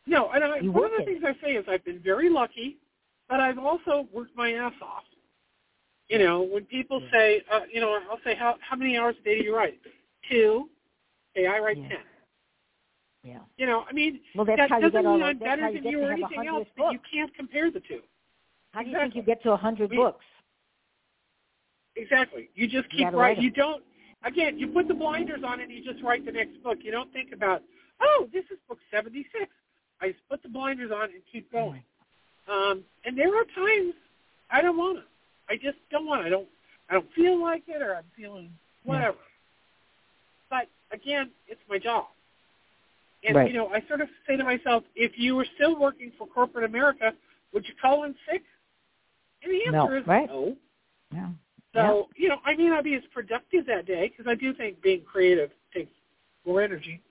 [0.08, 1.06] No, and I, You one of the it.
[1.06, 2.78] things I say is I've been very lucky,
[3.28, 5.04] but I've also worked my ass off.
[6.10, 7.12] You know, when people Yeah.
[7.12, 9.80] say, uh, you know, I'll say, how how many hours a day do you write?
[10.30, 10.70] Two.
[11.36, 11.90] Okay, I write Yeah.
[11.90, 12.04] ten.
[13.26, 13.40] Yeah.
[13.58, 15.92] You know, I mean, Well, that's that how you doesn't mean I'm better you than
[15.92, 18.02] you or anything else, hundredth but you can't compare the two.
[18.72, 20.24] How do you think you get to a hundred We- books?
[21.96, 22.50] Exactly.
[22.56, 23.84] You just keep gotta write You don't.
[24.24, 26.80] Again, you put the blinders on and you just write the next book.
[26.82, 27.64] You don't think about,
[28.02, 29.50] oh, this is book seventy-six.
[30.02, 31.84] I just put the blinders on and keep going.
[32.48, 33.94] Um, and there are times
[34.52, 35.04] I don't want to.
[35.50, 36.28] I just don't want to.
[36.28, 36.48] I don't.
[36.90, 38.52] I don't feel like it, or I'm feeling
[38.84, 39.18] whatever.
[40.50, 42.06] But again, it's my job.
[43.26, 43.48] And Right.
[43.48, 46.66] you know, I sort of say to myself, if you were still working for corporate
[46.66, 47.14] America,
[47.54, 48.44] would you call in sick?
[49.44, 50.28] And the No, answer is right.
[50.28, 50.56] no.
[51.12, 51.30] Yeah.
[51.74, 54.82] So, you know, I may not be as productive that day because I do think
[54.82, 55.92] being creative takes
[56.46, 57.02] more energy,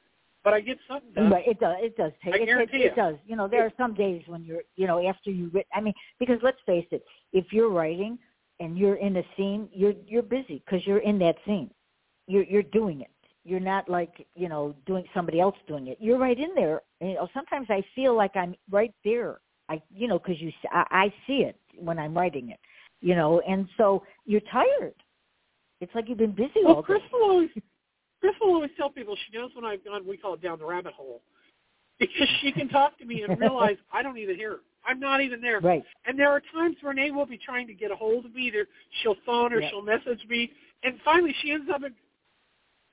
[0.43, 1.31] but I get something done.
[1.31, 1.77] Right, it does.
[1.81, 2.35] It does take.
[2.35, 2.91] I it, it, guarantee it you.
[2.97, 3.17] does.
[3.27, 5.51] You know, there are some days when you're, you know, after you.
[5.53, 8.19] Writ- I mean, because let's face it, if you're writing
[8.59, 11.71] and you're in a scene, you're you're busy because you're in that scene.
[12.27, 13.11] You're you're doing it.
[13.45, 15.99] You're not like you know doing somebody else doing it.
[16.01, 16.81] You're right in there.
[17.01, 19.41] You know, sometimes I feel like I'm right there.
[19.69, 22.61] I you know because you s- I, I see it when I'm writing it.
[23.01, 24.95] You know, and so you're tired.
[25.81, 26.87] It's like you've been busy Well, all day.
[26.87, 27.51] Chris will always
[28.21, 30.07] Chris will always tell people she knows when I've gone.
[30.07, 31.21] We call it down the rabbit hole
[31.99, 34.57] because she can talk to me and realize I don't even hear her.
[34.87, 35.61] I'm not even there.
[35.61, 35.83] Right.
[36.07, 38.49] And there are times Renee will be trying to get a hold of me.
[38.49, 38.67] Either
[39.03, 39.71] she'll phone or Yeah.
[39.71, 40.51] she'll message me,
[40.83, 41.83] and finally she ends up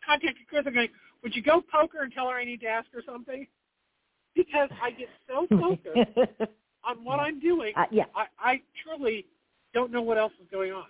[0.01, 0.89] in contacting Chris and going,
[1.23, 3.47] "Would you go poke her and tell her I need to ask her something?"
[4.35, 6.51] Because I get so focused
[6.83, 8.05] on what I'm doing, uh, yeah.
[8.15, 9.25] I, I truly
[9.73, 10.85] don't know what else is going on.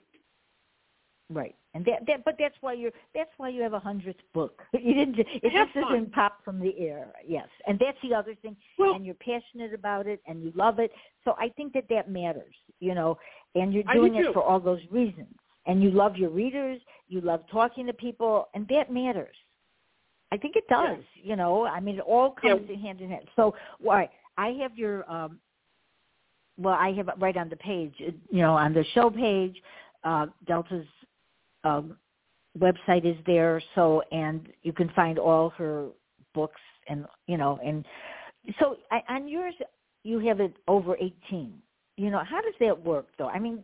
[1.30, 2.92] Right, and that, that, but that's why you're.
[3.16, 4.62] That's why you have a hundredth book.
[4.74, 5.20] You didn't.
[5.20, 7.14] It just doesn't pop from the air.
[7.26, 8.58] Yes, and that's the other thing.
[8.78, 10.92] Well- and you're passionate about it, and you love it.
[11.24, 12.56] So I think that that matters.
[12.80, 13.18] You know,
[13.56, 14.34] and you're I do doing it too.
[14.34, 15.34] for all those reasons.
[15.66, 16.80] And you love your readers.
[17.08, 19.36] You love talking to people, and that matters.
[20.32, 20.96] I think it Yeah.
[20.96, 21.04] does.
[21.16, 22.52] You know, I mean, it all Yeah.
[22.56, 23.30] comes in hand in hand.
[23.36, 23.44] So,
[23.84, 25.10] all right, I have your.
[25.12, 25.40] um
[26.58, 27.96] Well, I have it right on the page.
[28.00, 29.62] You know, on the show page,
[30.04, 30.88] uh Delta's
[31.64, 31.98] um,
[32.58, 33.62] website is there.
[33.76, 35.90] So, and you can find all her
[36.34, 37.86] books, and you know, and
[38.60, 39.54] so I, on yours,
[40.04, 41.62] you have it over eighteen.
[41.98, 43.28] You know, how does that work, though?
[43.30, 43.64] I mean,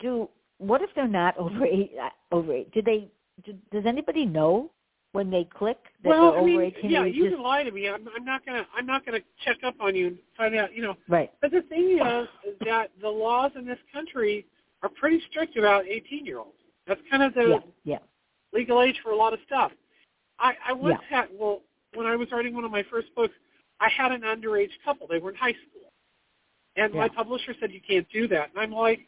[0.00, 0.28] do
[0.58, 1.92] what if they're not over eight?
[2.00, 2.72] uh, Over eight?
[2.72, 3.10] Do they?
[3.44, 4.70] Do, does anybody know
[5.12, 6.90] when they click that well, they're I mean, over eighteen?
[6.90, 7.88] yeah, you just, can lie to me.
[7.88, 8.66] I'm, I'm not gonna.
[8.76, 10.74] I'm not gonna check up on you and find out.
[10.74, 11.30] You know, right.
[11.40, 14.44] but the thing is, is that the laws in this country
[14.82, 16.52] are pretty strict about 18 year olds.
[16.86, 17.98] That's kind of the Yeah, yeah,
[18.52, 19.72] legal age for a lot of stuff.
[20.38, 21.18] I, I once Yeah.
[21.20, 21.62] had well,
[21.94, 23.34] when I was writing one of my first books,
[23.80, 25.06] I had an underage couple.
[25.06, 25.92] They were in high school,
[26.76, 29.00] and my publisher said you can't do that, and I'm like,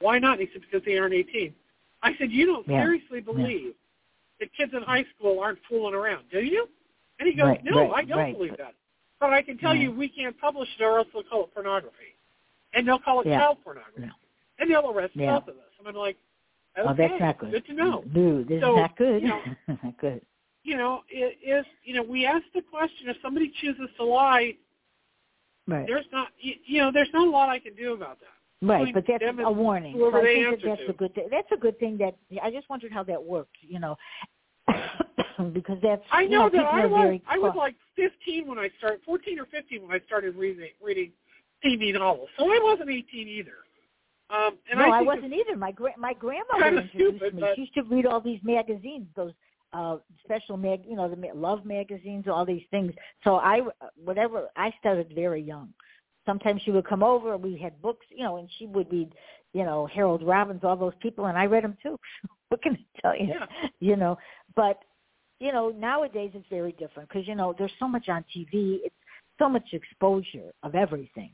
[0.00, 0.38] why not?
[0.38, 1.54] And he said because they aren't 18.
[2.02, 2.82] I said you don't Yeah.
[2.82, 3.74] seriously believe
[4.40, 6.68] that kids in high school aren't fooling around, do you?
[7.18, 8.34] And he goes, Right, no, right, I don't right.
[8.36, 8.74] believe that.
[9.20, 9.80] But I can tell Right.
[9.80, 12.16] you we can't publish it or else they'll call it pornography.
[12.74, 13.38] And they'll call it Yeah.
[13.38, 14.02] child pornography.
[14.02, 14.10] Yeah.
[14.58, 15.38] And they'll arrest Yeah.
[15.38, 15.70] both of us.
[15.78, 16.18] And I'm like,
[16.76, 17.52] okay, oh, that's not good.
[17.52, 18.04] good to know.
[18.12, 19.22] No, this So, is not good.
[19.22, 19.42] you know,
[19.82, 20.26] not good.
[20.64, 24.56] You know, it is, you know, we ask the question, if somebody chooses to lie,
[25.66, 25.86] Right.
[25.86, 28.33] there's not, you, you know, there's not a lot I can do about that.
[28.62, 29.94] Right, but that's a warning.
[29.98, 30.90] So I think that that's to.
[30.90, 31.28] a good thing.
[31.30, 33.96] That's a good thing that I just wondered how that worked, you know,
[35.52, 39.00] because that's I you know that I was I was like 15 when I started,
[39.04, 41.12] 14 or 15 when I started reading reading
[41.64, 42.28] TV novels.
[42.38, 43.52] So I wasn't 18 either.
[44.30, 45.56] Um, and no, I, I, wasn't either.
[45.56, 47.48] My gra- my grandmother kinda introduced stupid, me.
[47.54, 49.32] She used to read all these magazines, those
[49.72, 52.92] uh special mag, you know, the love magazines, all these things.
[53.24, 53.60] So I,
[54.02, 55.74] whatever, I started very young.
[56.26, 59.12] Sometimes she would come over, we had books, you know, and she would read,
[59.52, 61.98] you know, Harold Robbins, all those people, and I read them too.
[62.48, 63.28] what can I tell you?
[63.28, 63.46] Yeah.
[63.80, 64.16] You know,
[64.56, 64.78] but
[65.40, 68.78] you know, nowadays it's very different because you know there's so much on TV.
[68.84, 68.94] It's
[69.38, 71.30] so much exposure of everything.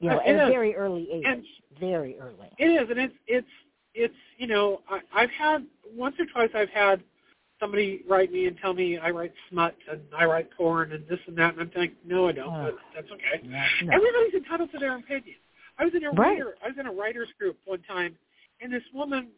[0.00, 1.44] You know, Uh, it at a very early age, And-
[1.80, 2.48] very early.
[2.58, 3.48] It is, and it's it's
[3.94, 7.02] it's you know I, I've had once or twice I've had
[7.64, 11.18] somebody write me and tell me I write smut and I write porn and this
[11.26, 12.64] and that, and I'm thinking no I don't, Oh.
[12.72, 13.40] but that's okay.
[13.46, 13.58] No.
[13.92, 15.36] Everybody's entitled to their opinion.
[15.78, 16.32] I was in a Right.
[16.32, 18.16] writer I was in a writers group one time,
[18.60, 19.28] and this woman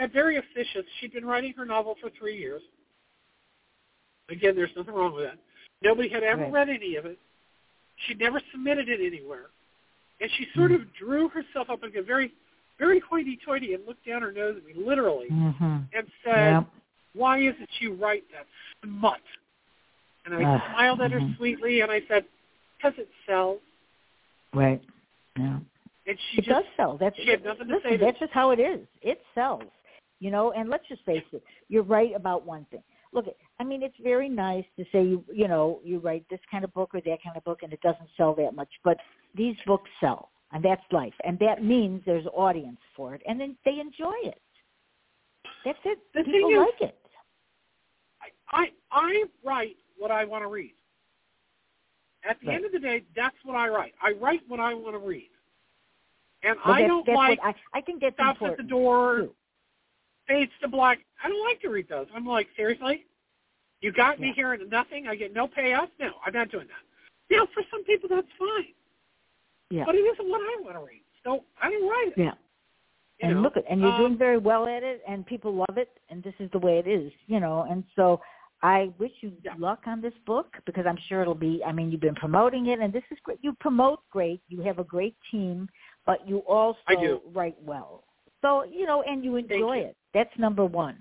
[0.00, 0.84] got very officious.
[0.98, 2.62] She'd been writing her novel for three years.
[4.28, 5.38] Again, there's nothing wrong with that.
[5.82, 6.52] Nobody had ever Right.
[6.52, 7.18] read any of it.
[8.06, 9.50] She never submitted it anywhere,
[10.20, 12.32] and she sort of drew herself up like a very,
[12.78, 15.78] very hoity-toity and looked down her nose at me literally Mm-hmm.
[15.94, 16.66] and said, Yep.
[17.14, 18.46] "Why isn't you write that
[18.82, 19.20] smut?"
[20.24, 21.36] And I Ah, smiled at her mhm.
[21.36, 22.24] sweetly and I said,
[22.76, 23.60] "Because it sells."
[24.54, 24.82] Right.
[25.36, 25.58] Yeah.
[26.06, 26.96] And she it just does sell.
[26.98, 28.26] That's she had nothing to listen, say to that's me.
[28.26, 28.86] just how it is.
[29.02, 29.64] It sells.
[30.20, 31.42] You know, and let's just face it.
[31.68, 32.82] You're right about one thing.
[33.12, 33.26] Look,
[33.58, 36.72] I mean, it's very nice to say you you know you write this kind of
[36.74, 38.70] book or that kind of book, and it doesn't sell that much.
[38.84, 38.98] But
[39.34, 43.56] these books sell, and that's life, and that means there's audience for it, and then
[43.64, 44.40] they enjoy it.
[45.64, 45.98] That's it.
[46.14, 46.98] The People thing is- like it.
[48.52, 50.74] I I write what I want to read.
[52.28, 52.56] At the Right.
[52.56, 53.94] end of the day, that's what I write.
[54.00, 55.30] I write what I want to read.
[56.44, 58.60] And Well, I that's, don't that's like I, I think that's stops important.
[58.60, 59.34] at the door, too.
[60.28, 60.98] fades to black.
[61.22, 62.06] I don't like to read those.
[62.14, 63.06] I'm like, seriously?
[63.80, 65.08] You got me here into nothing?
[65.08, 65.88] I get no payoff?
[65.98, 67.36] No, I'm not doing that.
[67.36, 68.74] Know, for some people that's fine.
[69.70, 69.84] Yeah.
[69.86, 71.02] But it isn't what I want to read.
[71.24, 72.18] So I don't write it.
[72.18, 72.34] Yeah.
[73.20, 73.42] You and know?
[73.42, 76.22] look at and you're Um, doing very well at it and people love it and
[76.22, 78.20] this is the way it is you know and so
[78.62, 79.54] i wish you Yeah.
[79.58, 82.78] luck on this book because i'm sure it'll be i mean you've been promoting it
[82.80, 83.38] and this is great.
[83.42, 84.40] You promote great.
[84.48, 85.68] You have a great team
[86.06, 88.04] but you also write well.
[88.42, 89.82] So you know and you enjoy you.
[89.86, 89.96] it.
[90.14, 90.96] That's number one.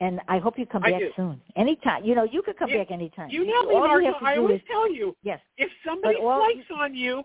[0.00, 1.10] And i hope you come I back do.
[1.16, 1.40] soon.
[1.56, 2.04] Anytime.
[2.04, 3.28] You know you could come You- back anytime.
[3.30, 5.40] You know me, all you have to I do always is tell you, yes.
[5.58, 7.22] if somebody flakes on you,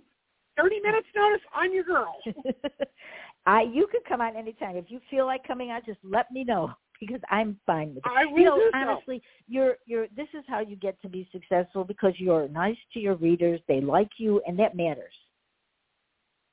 [0.58, 2.16] 30 minutes notice, I'm your girl.
[3.46, 4.76] I you could come on anytime.
[4.76, 8.12] If you feel like coming on, just let me know because I'm fine with it.
[8.16, 8.78] I will you know, do so.
[8.78, 13.00] honestly, you're you're this is how you get to be successful because you're nice to
[13.00, 15.14] your readers, they like you and that matters.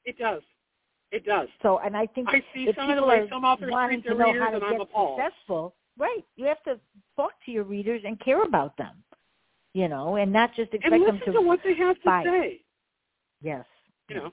[0.05, 0.43] It does.
[1.11, 1.49] It does.
[1.63, 4.17] So and I think I see if some of the way some authors treat their
[4.17, 5.21] readers, and I'm appalled.
[5.21, 6.25] successful, right.
[6.37, 6.81] You have to
[7.17, 9.03] talk to your readers and care about them.
[9.75, 12.03] You know, and not just expect And them listen to, to what they have to
[12.05, 12.61] buy say.
[13.43, 13.65] Yes.
[14.09, 14.33] You know.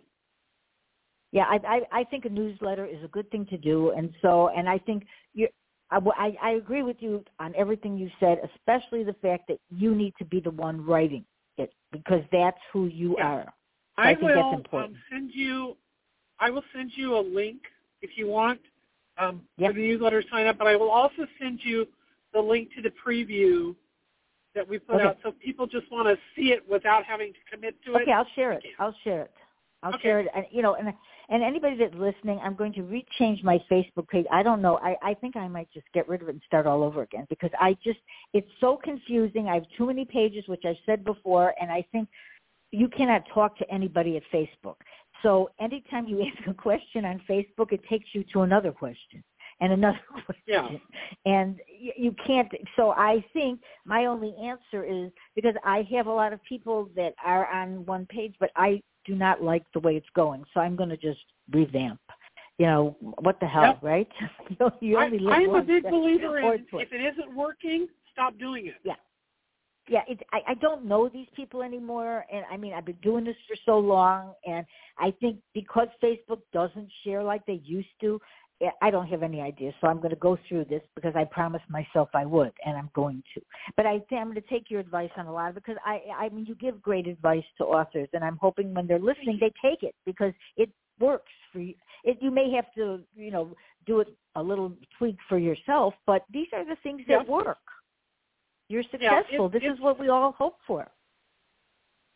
[1.32, 4.50] Yeah, I, I I think a newsletter is a good thing to do, and so
[4.50, 5.48] and I think you.
[5.92, 9.96] I, I I agree with you on everything you said, especially the fact that you
[9.96, 11.26] need to be the one writing
[11.58, 13.26] it because that's who you Yes.
[13.26, 13.54] are.
[13.98, 15.76] I, I think that's will um, send you.
[16.40, 17.62] I will send you a link
[18.02, 18.60] if you want
[19.18, 19.72] um, Yep.
[19.72, 21.88] for the newsletter sign up, but I will also send you
[22.34, 23.76] the link to the preview
[24.56, 25.06] that we put Okay.
[25.06, 28.02] out, so people just want to see it without having to commit to it.
[28.04, 28.64] Okay, I'll share it.
[28.80, 29.32] I'll share it.
[29.84, 30.02] I'll Okay.
[30.04, 30.28] share it.
[30.36, 30.94] And you know, and
[31.30, 34.26] and anybody that's listening, I'm going to rechange my Facebook page.
[34.32, 34.78] I don't know.
[34.78, 37.26] I I think I might just get rid of it and start all over again
[37.30, 38.00] because I just
[38.34, 39.48] it's so confusing.
[39.48, 42.10] I have too many pages, which I said before, and I think
[42.72, 44.76] you cannot talk to anybody at Facebook.
[45.24, 49.24] So anytime you ask a question on Facebook, it takes you to another question
[49.62, 50.36] and another question.
[50.48, 50.70] Yeah.
[51.26, 51.60] And
[51.98, 52.52] you can't.
[52.76, 57.14] So I think my only answer is because I have a lot of people that
[57.24, 60.44] are on one page, but I do not like the way it's going.
[60.54, 61.20] So I'm going to just
[61.52, 62.00] revamp.
[62.60, 63.80] You know what the hell, Yep.
[63.82, 64.10] right?
[64.82, 68.76] you only I am a big believer in if it isn't working, stop doing it.
[68.84, 68.96] Yeah.
[69.88, 73.24] Yeah, it, I, I don't know these people anymore, and I mean I've been doing
[73.24, 74.64] this for so long, and
[75.00, 78.22] I think because Facebook doesn't share like they used to,
[78.82, 79.72] I don't have any idea.
[79.80, 82.90] So I'm going to go through this because I promised myself I would, and I'm
[82.94, 83.42] going to.
[83.78, 85.80] But I think I'm going to take your advice on a lot of it because
[85.86, 89.38] I, I mean you give great advice to authors, and I'm hoping when they're listening
[89.40, 90.70] they take it because it
[91.00, 91.74] works for you.
[92.04, 93.56] It, you may have to, you know,
[93.86, 97.32] do it a little tweak for yourself, but these are the things that Yeah.
[97.32, 97.60] work.
[98.68, 99.46] You're Yeah, successful.
[99.48, 100.92] it- this is what we all hope for.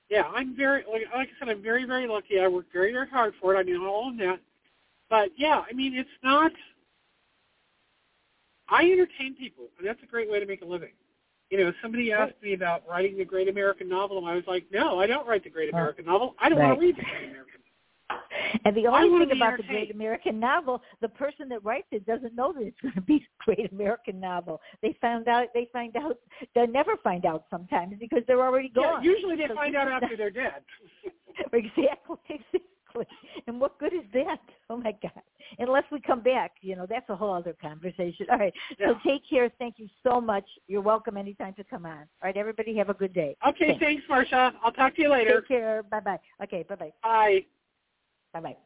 [0.09, 2.39] Yeah, I'm very like, like I said, I'm very very lucky.
[2.39, 3.57] I worked very very hard for it.
[3.57, 4.39] I mean, all of that.
[5.13, 6.51] But yeah, I mean, it's not.
[8.67, 10.93] I entertain people, and that's a great way to make a living.
[11.51, 14.65] You know, somebody asked me about writing the great American novel, and I was like,
[14.71, 15.77] no, I don't write the great Oh.
[15.77, 16.33] American novel.
[16.39, 17.59] I don't want to read the great American.
[18.65, 19.91] And the only thing about the Great.
[19.91, 23.43] American novel, the person that writes it doesn't know that it's going to be a
[23.45, 24.61] Great American novel.
[24.81, 25.47] They found out.
[25.53, 26.17] They find out.
[26.55, 29.03] They never find out sometimes because they're already Yeah, gone.
[29.03, 30.63] usually they So find out after they're dead.
[31.51, 32.17] exactly,
[32.95, 33.05] exactly.
[33.47, 34.39] And what good is that?
[34.69, 35.11] Oh my God!
[35.59, 38.25] Unless we come back, you know, that's a whole other conversation.
[38.31, 38.53] All right.
[38.79, 38.87] Yeah.
[38.87, 39.51] So take care.
[39.59, 40.45] Thank you so much.
[40.67, 41.99] You're welcome anytime to come on.
[41.99, 43.35] All right, everybody, have a good day.
[43.47, 44.53] Okay, thanks, Marsha.
[44.63, 45.41] I'll talk to you later.
[45.41, 45.83] Take care.
[45.83, 46.19] Bye bye.
[46.43, 46.63] Okay.
[46.67, 46.93] Bye bye.
[47.03, 47.45] Bye.
[48.33, 48.57] Bye bye.